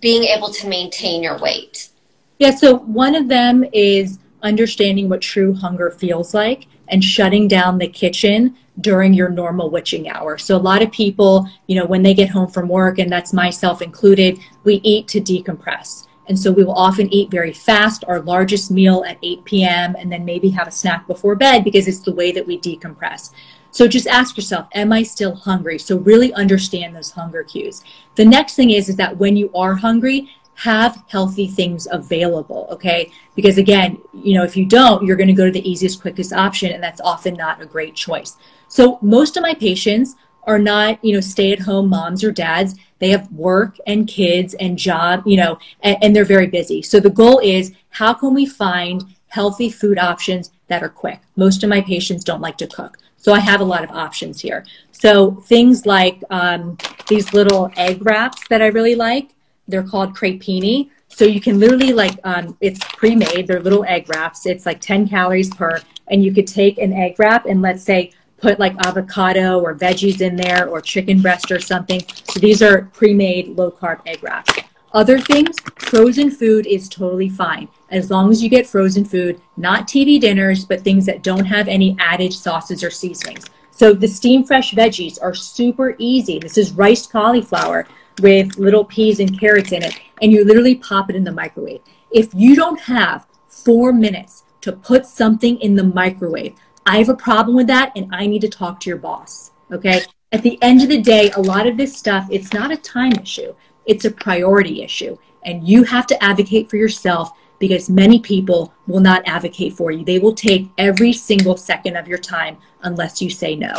being 0.00 0.24
able 0.24 0.50
to 0.50 0.68
maintain 0.68 1.22
your 1.22 1.38
weight? 1.38 1.90
Yeah, 2.38 2.50
so 2.50 2.78
one 2.78 3.14
of 3.14 3.28
them 3.28 3.64
is 3.72 4.18
understanding 4.42 5.08
what 5.08 5.20
true 5.20 5.54
hunger 5.54 5.90
feels 5.90 6.34
like 6.34 6.66
and 6.88 7.02
shutting 7.02 7.46
down 7.46 7.78
the 7.78 7.86
kitchen 7.86 8.56
during 8.80 9.14
your 9.14 9.28
normal 9.28 9.70
witching 9.70 10.08
hour. 10.08 10.38
So 10.38 10.56
a 10.56 10.58
lot 10.58 10.82
of 10.82 10.90
people, 10.90 11.48
you 11.68 11.76
know, 11.76 11.86
when 11.86 12.02
they 12.02 12.14
get 12.14 12.30
home 12.30 12.48
from 12.48 12.68
work 12.68 12.98
and 12.98 13.12
that's 13.12 13.32
myself 13.32 13.80
included, 13.80 14.38
we 14.64 14.76
eat 14.82 15.06
to 15.08 15.20
decompress. 15.20 16.08
And 16.28 16.38
so 16.38 16.50
we 16.50 16.64
will 16.64 16.74
often 16.74 17.12
eat 17.12 17.30
very 17.30 17.52
fast, 17.52 18.04
our 18.08 18.20
largest 18.20 18.70
meal 18.70 19.04
at 19.06 19.18
8 19.22 19.44
p.m., 19.44 19.96
and 19.98 20.10
then 20.10 20.24
maybe 20.24 20.48
have 20.50 20.68
a 20.68 20.72
snack 20.72 21.06
before 21.06 21.34
bed 21.34 21.64
because 21.64 21.86
it's 21.86 22.00
the 22.00 22.14
way 22.14 22.32
that 22.32 22.46
we 22.46 22.58
decompress. 22.58 23.30
So 23.72 23.88
just 23.88 24.06
ask 24.06 24.36
yourself, 24.36 24.68
am 24.74 24.92
I 24.92 25.02
still 25.02 25.34
hungry? 25.34 25.78
So 25.78 25.96
really 25.98 26.32
understand 26.34 26.94
those 26.94 27.10
hunger 27.10 27.42
cues. 27.42 27.82
The 28.14 28.24
next 28.24 28.54
thing 28.54 28.70
is, 28.70 28.88
is 28.88 28.96
that 28.96 29.16
when 29.16 29.36
you 29.36 29.50
are 29.54 29.74
hungry, 29.74 30.28
have 30.54 31.02
healthy 31.08 31.46
things 31.46 31.88
available, 31.90 32.68
okay? 32.70 33.10
Because 33.34 33.56
again, 33.56 33.98
you 34.12 34.34
know, 34.34 34.44
if 34.44 34.56
you 34.56 34.66
don't, 34.66 35.04
you're 35.04 35.16
to 35.16 35.32
go 35.32 35.46
to 35.46 35.50
the 35.50 35.68
easiest, 35.68 36.02
quickest 36.02 36.32
option, 36.32 36.70
and 36.70 36.82
that's 36.82 37.00
often 37.00 37.34
not 37.34 37.62
a 37.62 37.66
great 37.66 37.94
choice. 37.94 38.36
So 38.68 38.98
most 39.00 39.36
of 39.36 39.42
my 39.42 39.54
patients 39.54 40.16
are 40.44 40.58
not, 40.58 41.02
you 41.04 41.14
know, 41.14 41.20
stay 41.20 41.52
at 41.52 41.60
home 41.60 41.88
moms 41.88 42.22
or 42.22 42.30
dads. 42.30 42.74
They 42.98 43.08
have 43.10 43.32
work 43.32 43.78
and 43.86 44.06
kids 44.06 44.54
and 44.54 44.78
job, 44.78 45.22
you 45.24 45.36
know, 45.36 45.58
and, 45.82 45.96
and 46.02 46.14
they're 46.14 46.24
very 46.24 46.46
busy. 46.46 46.82
So 46.82 47.00
the 47.00 47.10
goal 47.10 47.38
is 47.38 47.72
how 47.90 48.12
can 48.12 48.34
we 48.34 48.44
find 48.44 49.04
healthy 49.28 49.70
food 49.70 49.98
options 49.98 50.50
that 50.68 50.82
are 50.82 50.88
quick? 50.88 51.20
Most 51.36 51.64
of 51.64 51.70
my 51.70 51.80
patients 51.80 52.24
don't 52.24 52.42
like 52.42 52.58
to 52.58 52.66
cook. 52.66 52.98
So 53.22 53.32
I 53.32 53.38
have 53.38 53.60
a 53.60 53.64
lot 53.64 53.84
of 53.84 53.90
options 53.92 54.40
here. 54.40 54.66
So 54.90 55.36
things 55.46 55.86
like 55.86 56.22
um, 56.30 56.76
these 57.06 57.32
little 57.32 57.70
egg 57.76 58.04
wraps 58.04 58.42
that 58.48 58.60
I 58.60 58.66
really 58.66 58.96
like. 58.96 59.30
They're 59.68 59.84
called 59.84 60.16
crepini. 60.16 60.90
So 61.06 61.24
you 61.24 61.40
can 61.40 61.60
literally 61.60 61.92
like 61.92 62.18
um, 62.24 62.56
it's 62.60 62.80
pre-made. 62.96 63.46
They're 63.46 63.60
little 63.60 63.84
egg 63.84 64.08
wraps. 64.08 64.44
It's 64.44 64.66
like 64.66 64.80
10 64.80 65.08
calories 65.08 65.54
per, 65.54 65.80
and 66.08 66.24
you 66.24 66.34
could 66.34 66.48
take 66.48 66.78
an 66.78 66.92
egg 66.92 67.14
wrap 67.20 67.46
and 67.46 67.62
let's 67.62 67.84
say 67.84 68.10
put 68.38 68.58
like 68.58 68.74
avocado 68.84 69.60
or 69.60 69.72
veggies 69.76 70.20
in 70.20 70.34
there 70.34 70.68
or 70.68 70.80
chicken 70.80 71.22
breast 71.22 71.52
or 71.52 71.60
something. 71.60 72.02
So 72.24 72.40
these 72.40 72.60
are 72.60 72.90
pre-made 72.92 73.50
low 73.50 73.70
carb 73.70 74.00
egg 74.04 74.20
wraps. 74.24 74.52
Other 74.92 75.20
things, 75.20 75.54
frozen 75.76 76.28
food 76.28 76.66
is 76.66 76.88
totally 76.88 77.28
fine 77.28 77.68
as 77.92 78.10
long 78.10 78.30
as 78.30 78.42
you 78.42 78.48
get 78.48 78.66
frozen 78.66 79.04
food, 79.04 79.40
not 79.56 79.86
TV 79.86 80.20
dinners, 80.20 80.64
but 80.64 80.80
things 80.80 81.06
that 81.06 81.22
don't 81.22 81.44
have 81.44 81.68
any 81.68 81.94
added 82.00 82.32
sauces 82.32 82.82
or 82.82 82.90
seasonings. 82.90 83.44
So 83.70 83.92
the 83.92 84.08
steam 84.08 84.44
fresh 84.44 84.72
veggies 84.72 85.18
are 85.22 85.34
super 85.34 85.94
easy. 85.98 86.38
This 86.38 86.58
is 86.58 86.72
riced 86.72 87.12
cauliflower 87.12 87.86
with 88.20 88.58
little 88.58 88.84
peas 88.84 89.20
and 89.20 89.38
carrots 89.38 89.72
in 89.72 89.82
it, 89.82 90.00
and 90.20 90.32
you 90.32 90.44
literally 90.44 90.74
pop 90.74 91.10
it 91.10 91.16
in 91.16 91.24
the 91.24 91.32
microwave. 91.32 91.80
If 92.10 92.34
you 92.34 92.56
don't 92.56 92.80
have 92.80 93.26
four 93.48 93.92
minutes 93.92 94.44
to 94.62 94.72
put 94.72 95.06
something 95.06 95.58
in 95.60 95.74
the 95.74 95.84
microwave, 95.84 96.54
I 96.84 96.98
have 96.98 97.08
a 97.08 97.14
problem 97.14 97.54
with 97.54 97.66
that, 97.68 97.92
and 97.94 98.12
I 98.14 98.26
need 98.26 98.40
to 98.40 98.48
talk 98.48 98.80
to 98.80 98.90
your 98.90 98.98
boss. 98.98 99.52
Okay. 99.70 100.02
At 100.32 100.42
the 100.42 100.58
end 100.62 100.82
of 100.82 100.88
the 100.88 101.00
day, 101.00 101.30
a 101.32 101.40
lot 101.40 101.66
of 101.66 101.76
this 101.76 101.96
stuff, 101.96 102.26
it's 102.30 102.52
not 102.54 102.72
a 102.72 102.76
time 102.76 103.12
issue. 103.12 103.54
It's 103.84 104.06
a 104.06 104.10
priority 104.10 104.82
issue. 104.82 105.18
And 105.44 105.66
you 105.68 105.84
have 105.84 106.06
to 106.06 106.24
advocate 106.24 106.70
for 106.70 106.76
yourself 106.76 107.32
because 107.62 107.88
many 107.88 108.18
people 108.18 108.74
will 108.88 108.98
not 108.98 109.22
advocate 109.24 109.72
for 109.72 109.92
you. 109.92 110.04
They 110.04 110.18
will 110.18 110.34
take 110.34 110.68
every 110.78 111.12
single 111.12 111.56
second 111.56 111.96
of 111.96 112.08
your 112.08 112.18
time 112.18 112.56
unless 112.82 113.22
you 113.22 113.30
say 113.30 113.54
no. 113.54 113.72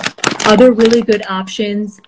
Other 0.45 0.71
really 0.71 1.01
good 1.01 1.21
options 1.27 1.99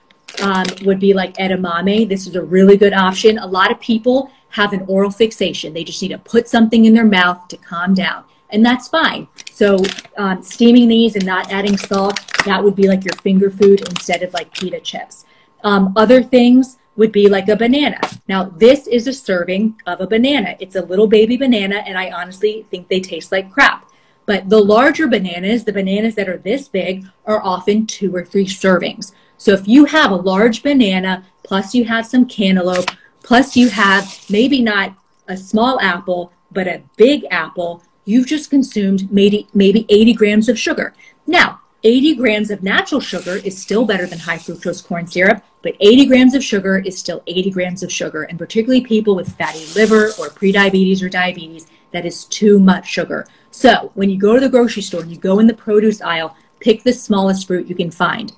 um, 0.41 0.63
would 0.85 1.01
be 1.01 1.13
like 1.13 1.33
edamame. 1.33 2.07
This 2.07 2.27
is 2.27 2.37
a 2.37 2.41
really 2.41 2.77
good 2.77 2.93
option. 2.93 3.37
A 3.39 3.45
lot 3.45 3.73
of 3.73 3.79
people 3.81 4.31
have 4.51 4.71
an 4.71 4.85
oral 4.87 5.11
fixation. 5.11 5.73
They 5.73 5.83
just 5.83 6.01
need 6.01 6.11
to 6.11 6.17
put 6.17 6.47
something 6.47 6.85
in 6.85 6.93
their 6.93 7.03
mouth 7.03 7.45
to 7.49 7.57
calm 7.57 7.93
down. 7.93 8.23
And 8.51 8.65
that's 8.65 8.87
fine. 8.87 9.27
So, 9.51 9.83
um, 10.15 10.41
steaming 10.41 10.87
these 10.87 11.17
and 11.17 11.25
not 11.25 11.51
adding 11.51 11.75
salt, 11.75 12.21
that 12.45 12.63
would 12.63 12.77
be 12.77 12.87
like 12.87 13.03
your 13.03 13.15
finger 13.21 13.49
food 13.49 13.81
instead 13.81 14.23
of 14.23 14.31
like 14.31 14.53
pita 14.53 14.79
chips. 14.79 15.25
Um, 15.65 15.91
other 15.97 16.23
things, 16.23 16.77
would 16.95 17.11
be 17.11 17.27
like 17.27 17.49
a 17.49 17.55
banana. 17.55 17.99
Now, 18.27 18.45
this 18.45 18.87
is 18.87 19.07
a 19.07 19.13
serving 19.13 19.79
of 19.85 20.01
a 20.01 20.07
banana. 20.07 20.55
It's 20.59 20.75
a 20.75 20.85
little 20.85 21.07
baby 21.07 21.37
banana, 21.37 21.83
and 21.85 21.97
I 21.97 22.11
honestly 22.11 22.65
think 22.69 22.87
they 22.87 22.99
taste 22.99 23.31
like 23.31 23.51
crap. 23.51 23.89
But 24.25 24.49
the 24.49 24.59
larger 24.59 25.07
bananas, 25.07 25.63
the 25.63 25.73
bananas 25.73 26.15
that 26.15 26.29
are 26.29 26.37
this 26.37 26.67
big, 26.67 27.05
are 27.25 27.43
often 27.43 27.85
two 27.85 28.15
or 28.15 28.25
three 28.25 28.45
servings. 28.45 29.11
So 29.37 29.51
if 29.51 29.67
you 29.67 29.85
have 29.85 30.11
a 30.11 30.15
large 30.15 30.63
banana, 30.63 31.25
plus 31.43 31.75
you 31.75 31.85
have 31.85 32.07
some 32.07 32.25
cantaloupe, 32.25 32.89
plus 33.21 33.55
you 33.55 33.69
have 33.69 34.25
maybe 34.29 34.61
not 34.61 34.95
a 35.27 35.37
small 35.37 35.79
apple, 35.81 36.31
but 36.51 36.67
a 36.67 36.81
big 36.95 37.25
apple, 37.29 37.83
you've 38.05 38.27
just 38.27 38.49
consumed 38.49 39.11
maybe, 39.11 39.47
maybe 39.53 39.85
80 39.89 40.13
grams 40.13 40.49
of 40.49 40.57
sugar. 40.57 40.93
Now, 41.27 41.61
80 41.85 42.15
grams 42.15 42.49
of 42.49 42.63
natural 42.63 42.99
sugar 42.99 43.35
is 43.35 43.61
still 43.61 43.85
better 43.85 44.07
than 44.07 44.17
high 44.17 44.39
fructose 44.39 44.83
corn 44.83 45.05
syrup, 45.05 45.43
but 45.61 45.75
80 45.79 46.07
grams 46.07 46.33
of 46.33 46.43
sugar 46.43 46.79
is 46.79 46.97
still 46.97 47.21
80 47.27 47.51
grams 47.51 47.83
of 47.83 47.91
sugar. 47.91 48.23
And 48.23 48.39
particularly 48.39 48.81
people 48.81 49.15
with 49.15 49.37
fatty 49.37 49.63
liver 49.75 50.07
or 50.17 50.29
prediabetes 50.29 51.03
or 51.03 51.09
diabetes, 51.09 51.67
that 51.91 52.03
is 52.03 52.25
too 52.25 52.59
much 52.59 52.87
sugar. 52.87 53.27
So 53.51 53.91
when 53.93 54.09
you 54.09 54.17
go 54.17 54.33
to 54.33 54.39
the 54.39 54.49
grocery 54.49 54.81
store 54.81 55.03
and 55.03 55.11
you 55.11 55.17
go 55.19 55.37
in 55.37 55.45
the 55.45 55.53
produce 55.53 56.01
aisle, 56.01 56.35
pick 56.59 56.81
the 56.81 56.91
smallest 56.91 57.45
fruit 57.45 57.67
you 57.67 57.75
can 57.75 57.91
find. 57.91 58.33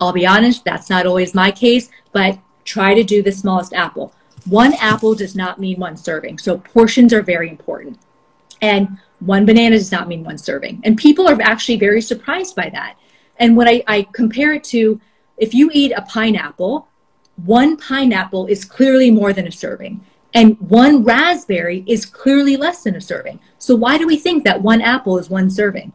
I'll 0.00 0.12
be 0.12 0.24
honest, 0.24 0.64
that's 0.64 0.88
not 0.88 1.06
always 1.06 1.34
my 1.34 1.50
case, 1.50 1.90
but 2.12 2.38
try 2.64 2.94
to 2.94 3.02
do 3.02 3.20
the 3.20 3.32
smallest 3.32 3.74
apple. 3.74 4.14
One 4.44 4.74
apple 4.74 5.16
does 5.16 5.34
not 5.34 5.58
mean 5.58 5.80
one 5.80 5.96
serving. 5.96 6.38
So 6.38 6.58
portions 6.58 7.12
are 7.12 7.20
very 7.20 7.50
important. 7.50 7.98
And 8.62 9.00
one 9.20 9.46
banana 9.46 9.76
does 9.76 9.92
not 9.92 10.08
mean 10.08 10.24
one 10.24 10.38
serving. 10.38 10.80
And 10.84 10.96
people 10.96 11.28
are 11.28 11.40
actually 11.42 11.78
very 11.78 12.02
surprised 12.02 12.56
by 12.56 12.70
that. 12.70 12.96
And 13.36 13.56
when 13.56 13.68
I, 13.68 13.82
I 13.86 14.02
compare 14.12 14.52
it 14.54 14.64
to 14.64 15.00
if 15.36 15.54
you 15.54 15.70
eat 15.72 15.92
a 15.92 16.02
pineapple, 16.02 16.88
one 17.36 17.76
pineapple 17.76 18.46
is 18.46 18.64
clearly 18.64 19.10
more 19.10 19.32
than 19.32 19.46
a 19.46 19.52
serving. 19.52 20.04
And 20.34 20.60
one 20.60 21.02
raspberry 21.02 21.82
is 21.86 22.04
clearly 22.06 22.56
less 22.56 22.82
than 22.82 22.94
a 22.94 23.00
serving. 23.00 23.40
So 23.58 23.74
why 23.74 23.98
do 23.98 24.06
we 24.06 24.16
think 24.16 24.44
that 24.44 24.62
one 24.62 24.80
apple 24.80 25.18
is 25.18 25.30
one 25.30 25.50
serving? 25.50 25.92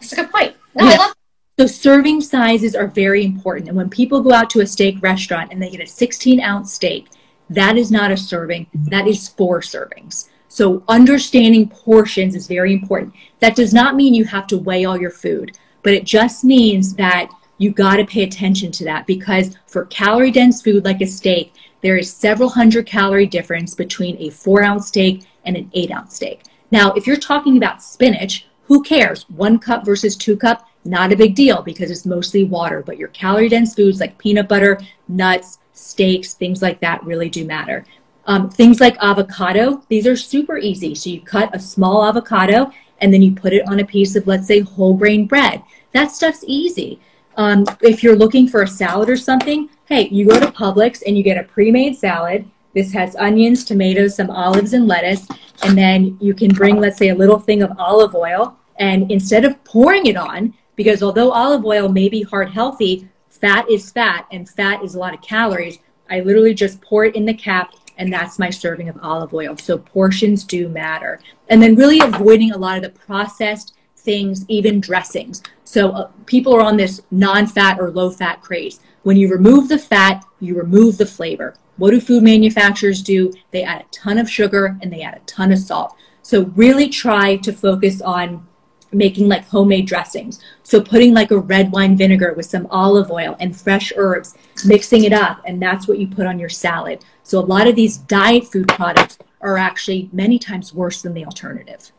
That's 0.00 0.12
a 0.12 0.16
good 0.16 0.30
point. 0.30 0.56
No, 0.74 0.88
yeah. 0.88 0.96
Love 0.96 1.14
so 1.58 1.66
serving 1.66 2.20
sizes 2.20 2.76
are 2.76 2.86
very 2.86 3.24
important. 3.24 3.66
And 3.66 3.76
when 3.76 3.90
people 3.90 4.20
go 4.22 4.32
out 4.32 4.48
to 4.50 4.60
a 4.60 4.66
steak 4.66 5.02
restaurant 5.02 5.50
and 5.50 5.60
they 5.60 5.70
get 5.70 5.80
a 5.80 5.86
16 5.86 6.40
ounce 6.40 6.72
steak, 6.72 7.08
that 7.50 7.76
is 7.76 7.90
not 7.90 8.12
a 8.12 8.16
serving. 8.16 8.68
That 8.72 9.08
is 9.08 9.28
four 9.28 9.60
servings. 9.60 10.28
So 10.48 10.82
understanding 10.88 11.68
portions 11.68 12.34
is 12.34 12.46
very 12.46 12.72
important. 12.72 13.14
That 13.40 13.56
does 13.56 13.72
not 13.74 13.94
mean 13.94 14.14
you 14.14 14.24
have 14.24 14.46
to 14.48 14.58
weigh 14.58 14.84
all 14.84 14.98
your 14.98 15.10
food, 15.10 15.58
but 15.82 15.92
it 15.92 16.04
just 16.04 16.42
means 16.42 16.94
that 16.94 17.30
you 17.58 17.70
got 17.70 17.96
to 17.96 18.06
pay 18.06 18.22
attention 18.22 18.72
to 18.72 18.84
that 18.84 19.06
because 19.06 19.56
for 19.66 19.84
calorie 19.86 20.30
dense 20.30 20.62
food 20.62 20.84
like 20.84 21.00
a 21.00 21.06
steak, 21.06 21.52
there 21.80 21.96
is 21.96 22.12
several 22.12 22.48
hundred 22.48 22.86
calorie 22.86 23.26
difference 23.26 23.74
between 23.74 24.16
a 24.18 24.30
four 24.30 24.62
ounce 24.62 24.88
steak 24.88 25.24
and 25.44 25.56
an 25.56 25.70
eight 25.74 25.90
ounce 25.90 26.16
steak. 26.16 26.42
Now, 26.70 26.92
if 26.92 27.06
you're 27.06 27.16
talking 27.16 27.56
about 27.56 27.82
spinach, 27.82 28.46
who 28.64 28.82
cares? 28.82 29.28
One 29.30 29.58
cup 29.58 29.84
versus 29.84 30.16
two 30.16 30.36
cup, 30.36 30.68
not 30.84 31.12
a 31.12 31.16
big 31.16 31.34
deal 31.34 31.62
because 31.62 31.90
it's 31.90 32.06
mostly 32.06 32.44
water, 32.44 32.82
but 32.84 32.98
your 32.98 33.08
calorie 33.08 33.48
dense 33.48 33.74
foods 33.74 34.00
like 34.00 34.18
peanut 34.18 34.48
butter, 34.48 34.78
nuts, 35.08 35.58
steaks, 35.72 36.34
things 36.34 36.62
like 36.62 36.80
that 36.80 37.04
really 37.04 37.28
do 37.28 37.44
matter. 37.44 37.84
Um, 38.28 38.50
things 38.50 38.78
like 38.78 38.96
avocado, 39.00 39.82
these 39.88 40.06
are 40.06 40.14
super 40.14 40.58
easy. 40.58 40.94
So 40.94 41.08
you 41.08 41.22
cut 41.22 41.54
a 41.54 41.58
small 41.58 42.04
avocado 42.04 42.70
and 43.00 43.12
then 43.12 43.22
you 43.22 43.34
put 43.34 43.54
it 43.54 43.66
on 43.66 43.80
a 43.80 43.86
piece 43.86 44.16
of, 44.16 44.26
let's 44.26 44.46
say, 44.46 44.60
whole 44.60 44.94
grain 44.94 45.26
bread. 45.26 45.62
That 45.92 46.12
stuff's 46.12 46.44
easy. 46.46 47.00
Um, 47.38 47.64
if 47.80 48.02
you're 48.02 48.16
looking 48.16 48.46
for 48.46 48.62
a 48.62 48.68
salad 48.68 49.08
or 49.08 49.16
something, 49.16 49.70
hey, 49.86 50.08
you 50.08 50.28
go 50.28 50.38
to 50.38 50.52
Publix 50.52 51.02
and 51.06 51.16
you 51.16 51.22
get 51.22 51.38
a 51.38 51.44
pre 51.44 51.70
made 51.70 51.96
salad. 51.96 52.48
This 52.74 52.92
has 52.92 53.16
onions, 53.16 53.64
tomatoes, 53.64 54.14
some 54.16 54.28
olives, 54.28 54.74
and 54.74 54.86
lettuce. 54.86 55.26
And 55.62 55.76
then 55.78 56.18
you 56.20 56.34
can 56.34 56.52
bring, 56.52 56.76
let's 56.78 56.98
say, 56.98 57.08
a 57.08 57.14
little 57.14 57.38
thing 57.38 57.62
of 57.62 57.72
olive 57.78 58.14
oil. 58.14 58.58
And 58.78 59.10
instead 59.10 59.46
of 59.46 59.62
pouring 59.64 60.04
it 60.04 60.16
on, 60.16 60.52
because 60.76 61.02
although 61.02 61.32
olive 61.32 61.64
oil 61.64 61.88
may 61.88 62.10
be 62.10 62.22
heart 62.22 62.50
healthy, 62.50 63.08
fat 63.30 63.70
is 63.70 63.90
fat 63.90 64.26
and 64.30 64.46
fat 64.46 64.84
is 64.84 64.94
a 64.94 64.98
lot 64.98 65.14
of 65.14 65.22
calories. 65.22 65.78
I 66.10 66.20
literally 66.20 66.54
just 66.54 66.80
pour 66.82 67.06
it 67.06 67.16
in 67.16 67.24
the 67.24 67.34
cap 67.34 67.72
and 67.98 68.12
that's 68.12 68.38
my 68.38 68.48
serving 68.48 68.88
of 68.88 68.98
olive 69.02 69.34
oil. 69.34 69.56
So 69.56 69.76
portions 69.76 70.44
do 70.44 70.68
matter. 70.68 71.20
And 71.48 71.62
then 71.62 71.74
really 71.76 72.00
avoiding 72.00 72.52
a 72.52 72.58
lot 72.58 72.76
of 72.76 72.82
the 72.82 72.98
processed 72.98 73.74
things, 73.96 74.44
even 74.48 74.80
dressings. 74.80 75.42
So 75.64 75.90
uh, 75.90 76.10
people 76.24 76.54
are 76.54 76.62
on 76.62 76.76
this 76.76 77.02
non-fat 77.10 77.78
or 77.78 77.90
low-fat 77.90 78.40
craze. 78.40 78.80
When 79.02 79.16
you 79.16 79.28
remove 79.28 79.68
the 79.68 79.78
fat, 79.78 80.24
you 80.40 80.56
remove 80.56 80.96
the 80.96 81.06
flavor. 81.06 81.56
What 81.76 81.90
do 81.90 82.00
food 82.00 82.22
manufacturers 82.22 83.02
do? 83.02 83.32
They 83.50 83.62
add 83.62 83.82
a 83.82 83.86
ton 83.90 84.18
of 84.18 84.30
sugar 84.30 84.78
and 84.80 84.92
they 84.92 85.02
add 85.02 85.16
a 85.16 85.26
ton 85.26 85.52
of 85.52 85.58
salt. 85.58 85.94
So 86.22 86.46
really 86.56 86.88
try 86.88 87.36
to 87.36 87.52
focus 87.52 88.00
on 88.00 88.46
making 88.92 89.28
like 89.28 89.46
homemade 89.46 89.86
dressings. 89.86 90.42
So 90.62 90.80
putting 90.80 91.14
like 91.14 91.30
a 91.30 91.38
red 91.38 91.72
wine 91.72 91.96
vinegar 91.96 92.34
with 92.34 92.46
some 92.46 92.66
olive 92.70 93.10
oil 93.10 93.36
and 93.40 93.58
fresh 93.58 93.92
herbs, 93.96 94.36
mixing 94.64 95.04
it 95.04 95.12
up, 95.12 95.42
and 95.44 95.60
that's 95.60 95.86
what 95.86 95.98
you 95.98 96.06
put 96.06 96.26
on 96.26 96.38
your 96.38 96.48
salad. 96.48 97.04
So 97.22 97.38
a 97.38 97.40
lot 97.40 97.66
of 97.66 97.76
these 97.76 97.98
diet 97.98 98.46
food 98.46 98.68
products 98.68 99.18
are 99.40 99.56
actually 99.56 100.08
many 100.12 100.38
times 100.38 100.74
worse 100.74 101.02
than 101.02 101.14
the 101.14 101.24
alternative. 101.24 101.92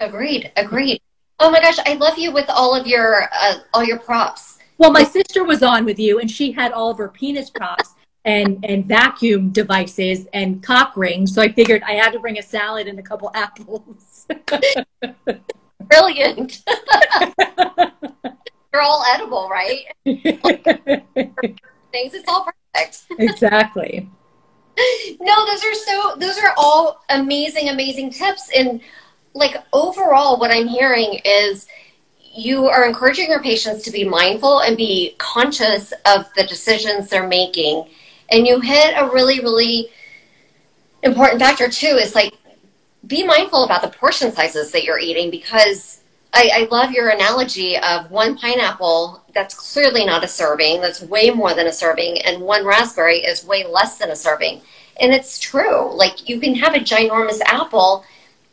Agreed. 0.00 0.50
Agreed. 0.56 1.00
Oh 1.38 1.50
my 1.50 1.60
gosh, 1.60 1.78
I 1.86 1.94
love 1.94 2.18
you 2.18 2.32
with 2.32 2.48
all 2.48 2.74
of 2.74 2.86
your 2.86 3.28
uh, 3.32 3.54
all 3.72 3.84
your 3.84 3.98
props. 3.98 4.58
Well, 4.78 4.90
my 4.90 5.04
sister 5.04 5.44
was 5.44 5.62
on 5.62 5.84
with 5.84 5.98
you, 5.98 6.20
and 6.20 6.30
she 6.30 6.52
had 6.52 6.72
all 6.72 6.90
of 6.90 6.98
her 6.98 7.08
penis 7.08 7.50
props 7.50 7.94
and 8.24 8.64
and 8.64 8.84
vacuum 8.84 9.50
devices 9.50 10.26
and 10.32 10.62
cock 10.62 10.96
rings. 10.96 11.34
So 11.34 11.42
I 11.42 11.52
figured 11.52 11.82
I 11.82 11.92
had 11.92 12.12
to 12.12 12.18
bring 12.18 12.38
a 12.38 12.42
salad 12.42 12.88
and 12.88 12.98
a 12.98 13.02
couple 13.02 13.30
apples. 13.34 14.26
brilliant. 15.88 16.62
They're 18.72 18.82
all 18.82 19.04
edible, 19.14 19.48
right? 19.48 19.84
Things, 20.04 20.30
it's 22.14 22.28
all 22.28 22.48
perfect. 22.72 23.04
exactly. 23.18 24.08
No, 25.20 25.46
those 25.46 25.64
are 25.64 25.74
so. 25.74 26.16
Those 26.16 26.38
are 26.38 26.54
all 26.56 27.04
amazing, 27.10 27.68
amazing 27.68 28.10
tips. 28.10 28.50
And 28.56 28.80
like 29.34 29.56
overall, 29.72 30.38
what 30.38 30.50
I'm 30.50 30.68
hearing 30.68 31.20
is 31.24 31.66
you 32.32 32.66
are 32.66 32.86
encouraging 32.86 33.28
your 33.28 33.42
patients 33.42 33.82
to 33.84 33.90
be 33.90 34.04
mindful 34.04 34.60
and 34.60 34.76
be 34.76 35.14
conscious 35.18 35.92
of 36.06 36.26
the 36.36 36.44
decisions 36.44 37.08
they're 37.08 37.26
making. 37.26 37.88
And 38.30 38.46
you 38.46 38.60
hit 38.60 38.94
a 38.96 39.10
really, 39.10 39.40
really 39.40 39.88
important 41.02 41.40
factor 41.40 41.68
too. 41.68 41.96
Is 41.96 42.14
like 42.14 42.34
be 43.06 43.24
mindful 43.24 43.64
about 43.64 43.82
the 43.82 43.88
portion 43.88 44.32
sizes 44.32 44.70
that 44.72 44.84
you're 44.84 44.98
eating 44.98 45.30
because 45.30 46.00
I, 46.32 46.50
I, 46.54 46.68
love 46.70 46.92
your 46.92 47.08
analogy 47.08 47.76
of 47.76 48.10
one 48.10 48.36
pineapple 48.36 49.24
that's 49.34 49.54
clearly 49.54 50.04
not 50.04 50.22
a 50.22 50.28
serving, 50.28 50.80
that's 50.80 51.02
way 51.02 51.30
more 51.30 51.54
than 51.54 51.66
a 51.66 51.72
serving, 51.72 52.20
and 52.22 52.42
one 52.42 52.64
raspberry 52.64 53.18
is 53.18 53.44
way 53.44 53.66
less 53.66 53.98
than 53.98 54.10
a 54.10 54.16
serving. 54.16 54.60
And 55.00 55.12
it's 55.12 55.38
true. 55.38 55.92
Like 55.92 56.28
you 56.28 56.38
can 56.38 56.54
have 56.54 56.74
a 56.74 56.80
ginormous 56.80 57.40
apple 57.46 58.04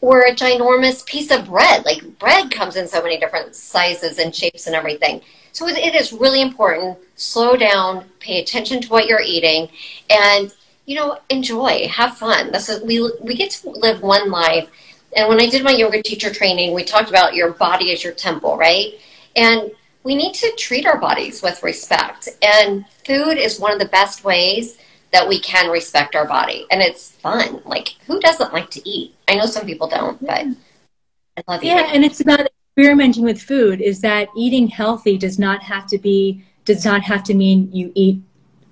or 0.02 0.22
a 0.22 0.34
ginormous 0.34 1.06
piece 1.06 1.30
of 1.30 1.48
bread. 1.48 1.86
Like 1.86 2.18
bread 2.18 2.52
comes 2.52 2.78
in 2.78 2.88
so 2.88 3.02
many 3.02 3.20
different 3.20 3.56
sizes 3.56 4.18
and 4.18 4.34
shapes 4.34 4.66
and 4.66 4.76
everything. 4.76 5.22
So 5.52 5.68
it 5.68 5.96
is 5.96 6.14
really 6.14 6.42
important. 6.42 6.98
Slow 7.16 7.56
down, 7.58 8.06
pay 8.20 8.42
attention 8.42 8.82
to 8.82 8.90
what 8.90 9.08
you're 9.08 9.22
eating, 9.22 9.70
and 10.10 10.54
you 10.88 10.96
know, 10.96 11.20
enjoy, 11.30 11.88
have 11.90 12.18
fun. 12.18 12.52
That's 12.52 12.70
what 12.70 12.84
we 12.84 13.12
we 13.22 13.36
get 13.36 13.52
to 13.52 13.70
live 13.70 14.02
one 14.02 14.32
life. 14.32 14.70
And 15.16 15.28
when 15.30 15.40
I 15.40 15.48
did 15.48 15.64
my 15.64 15.72
yoga 15.72 16.02
teacher 16.02 16.34
training, 16.34 16.74
we 16.74 16.84
talked 16.84 17.10
about 17.10 17.36
your 17.36 17.52
body 17.52 17.92
as 17.92 18.04
your 18.04 18.14
temple, 18.14 18.58
right? 18.58 18.94
And 19.36 19.72
we 20.04 20.16
need 20.16 20.34
to 20.36 20.52
treat 20.58 20.86
our 20.86 20.98
bodies 20.98 21.42
with 21.42 21.62
respect. 21.62 22.30
And 22.42 22.86
food 23.06 23.38
is 23.38 23.60
one 23.60 23.74
of 23.74 23.80
the 23.80 23.90
best 23.90 24.24
ways 24.24 24.78
that 25.12 25.28
we 25.28 25.40
can 25.42 25.70
respect 25.70 26.16
our 26.16 26.26
body. 26.26 26.66
And 26.72 26.82
it's 26.82 27.12
fun. 27.12 27.62
Like, 27.66 27.90
who 28.06 28.20
doesn't 28.20 28.54
like 28.54 28.70
to 28.72 28.90
eat? 28.90 29.16
I 29.28 29.36
know 29.36 29.46
some 29.46 29.66
people 29.66 29.88
don't, 29.90 30.20
but 30.26 30.48
I 30.48 30.54
love 31.48 31.64
eating. 31.64 31.78
Yeah, 31.78 31.92
and 31.94 32.06
it's 32.06 32.22
about 32.22 32.48
experimenting 32.78 33.24
with 33.24 33.42
food 33.42 33.82
is 33.82 34.00
that 34.02 34.30
eating 34.38 34.68
healthy 34.68 35.18
does 35.18 35.38
not 35.38 35.64
have 35.64 35.88
to 35.88 35.98
be 35.98 36.44
does 36.64 36.84
not 36.84 37.02
have 37.02 37.24
to 37.24 37.34
mean 37.34 37.70
you 37.72 37.92
eat 37.96 38.22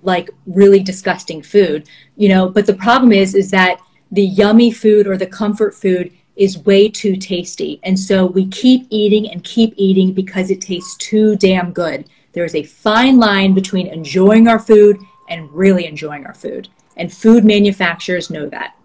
like 0.06 0.30
really 0.46 0.80
disgusting 0.80 1.42
food, 1.42 1.88
you 2.16 2.28
know, 2.28 2.48
but 2.48 2.64
the 2.64 2.74
problem 2.74 3.12
is 3.12 3.34
is 3.34 3.50
that 3.50 3.78
the 4.12 4.24
yummy 4.24 4.70
food 4.70 5.06
or 5.06 5.16
the 5.16 5.26
comfort 5.26 5.74
food 5.74 6.12
is 6.36 6.58
way 6.58 6.88
too 6.88 7.16
tasty. 7.16 7.80
And 7.82 7.98
so 7.98 8.24
we 8.24 8.46
keep 8.46 8.86
eating 8.90 9.30
and 9.30 9.42
keep 9.42 9.74
eating 9.76 10.12
because 10.12 10.50
it 10.50 10.60
tastes 10.60 10.96
too 10.96 11.36
damn 11.36 11.72
good. 11.72 12.08
There 12.32 12.44
is 12.44 12.54
a 12.54 12.62
fine 12.62 13.18
line 13.18 13.52
between 13.52 13.88
enjoying 13.88 14.46
our 14.46 14.58
food 14.58 14.98
and 15.28 15.50
really 15.50 15.86
enjoying 15.86 16.26
our 16.26 16.34
food. 16.34 16.68
And 16.96 17.12
food 17.12 17.44
manufacturers 17.44 18.30
know 18.30 18.48
that. 18.50 18.76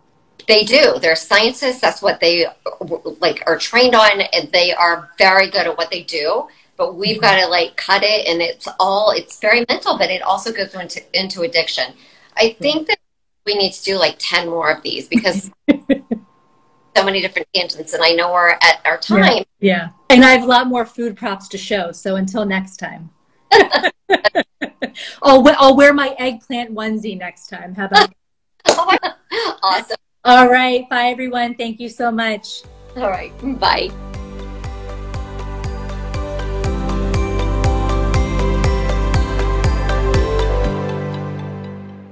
They 0.48 0.64
do. 0.64 0.98
They're 1.00 1.16
scientists. 1.16 1.80
That's 1.80 2.02
what 2.02 2.20
they 2.20 2.48
like 3.20 3.44
are 3.46 3.58
trained 3.58 3.94
on 3.94 4.22
and 4.22 4.52
they 4.52 4.74
are 4.74 5.12
very 5.18 5.50
good 5.50 5.68
at 5.68 5.78
what 5.78 5.92
they 5.92 6.04
do 6.04 6.48
but 6.82 6.96
we've 6.96 7.22
got 7.22 7.40
to 7.40 7.46
like 7.46 7.78
cut 7.78 8.02
it 8.02 8.28
and 8.28 8.42
it's 8.42 8.68
all 8.80 9.12
it's 9.12 9.40
very 9.40 9.64
mental 9.70 10.00
but 10.00 10.10
it 10.10 10.24
also 10.24 10.52
goes 10.52 10.74
into 10.74 11.00
into 11.14 11.44
addiction. 11.44 11.94
I 12.36 12.56
hmm. 12.58 12.64
think 12.64 12.88
that 12.88 12.98
we 13.46 13.54
need 13.54 13.74
to 13.74 13.84
do 13.84 13.98
like 13.98 14.16
10 14.18 14.50
more 14.50 14.72
of 14.72 14.82
these 14.82 15.08
because 15.08 15.52
so 15.70 17.04
many 17.06 17.22
different 17.22 17.48
tangents 17.54 17.94
and 17.94 18.04
i 18.04 18.12
know 18.12 18.32
we're 18.34 18.50
at 18.50 18.82
our 18.84 18.98
time. 18.98 19.20
Yeah, 19.20 19.44
yeah. 19.60 19.90
and 20.10 20.26
i 20.26 20.32
have 20.32 20.42
a 20.42 20.48
lot 20.48 20.66
more 20.66 20.88
food 20.88 21.16
props 21.16 21.48
to 21.50 21.58
show 21.60 21.92
so 21.92 22.16
until 22.16 22.46
next 22.46 22.78
time. 22.78 23.12
I'll, 25.22 25.48
I'll 25.48 25.76
wear 25.76 25.94
my 25.94 26.16
eggplant 26.18 26.74
onesie 26.74 27.18
next 27.18 27.48
time. 27.48 27.76
How 27.76 27.86
about 27.86 28.12
awesome. 29.64 29.98
All 30.26 30.50
right. 30.50 30.90
Bye 30.90 31.10
everyone. 31.10 31.54
Thank 31.56 31.80
you 31.80 31.90
so 31.90 32.12
much. 32.12 32.64
All 32.96 33.10
right. 33.10 33.32
Bye 33.60 33.92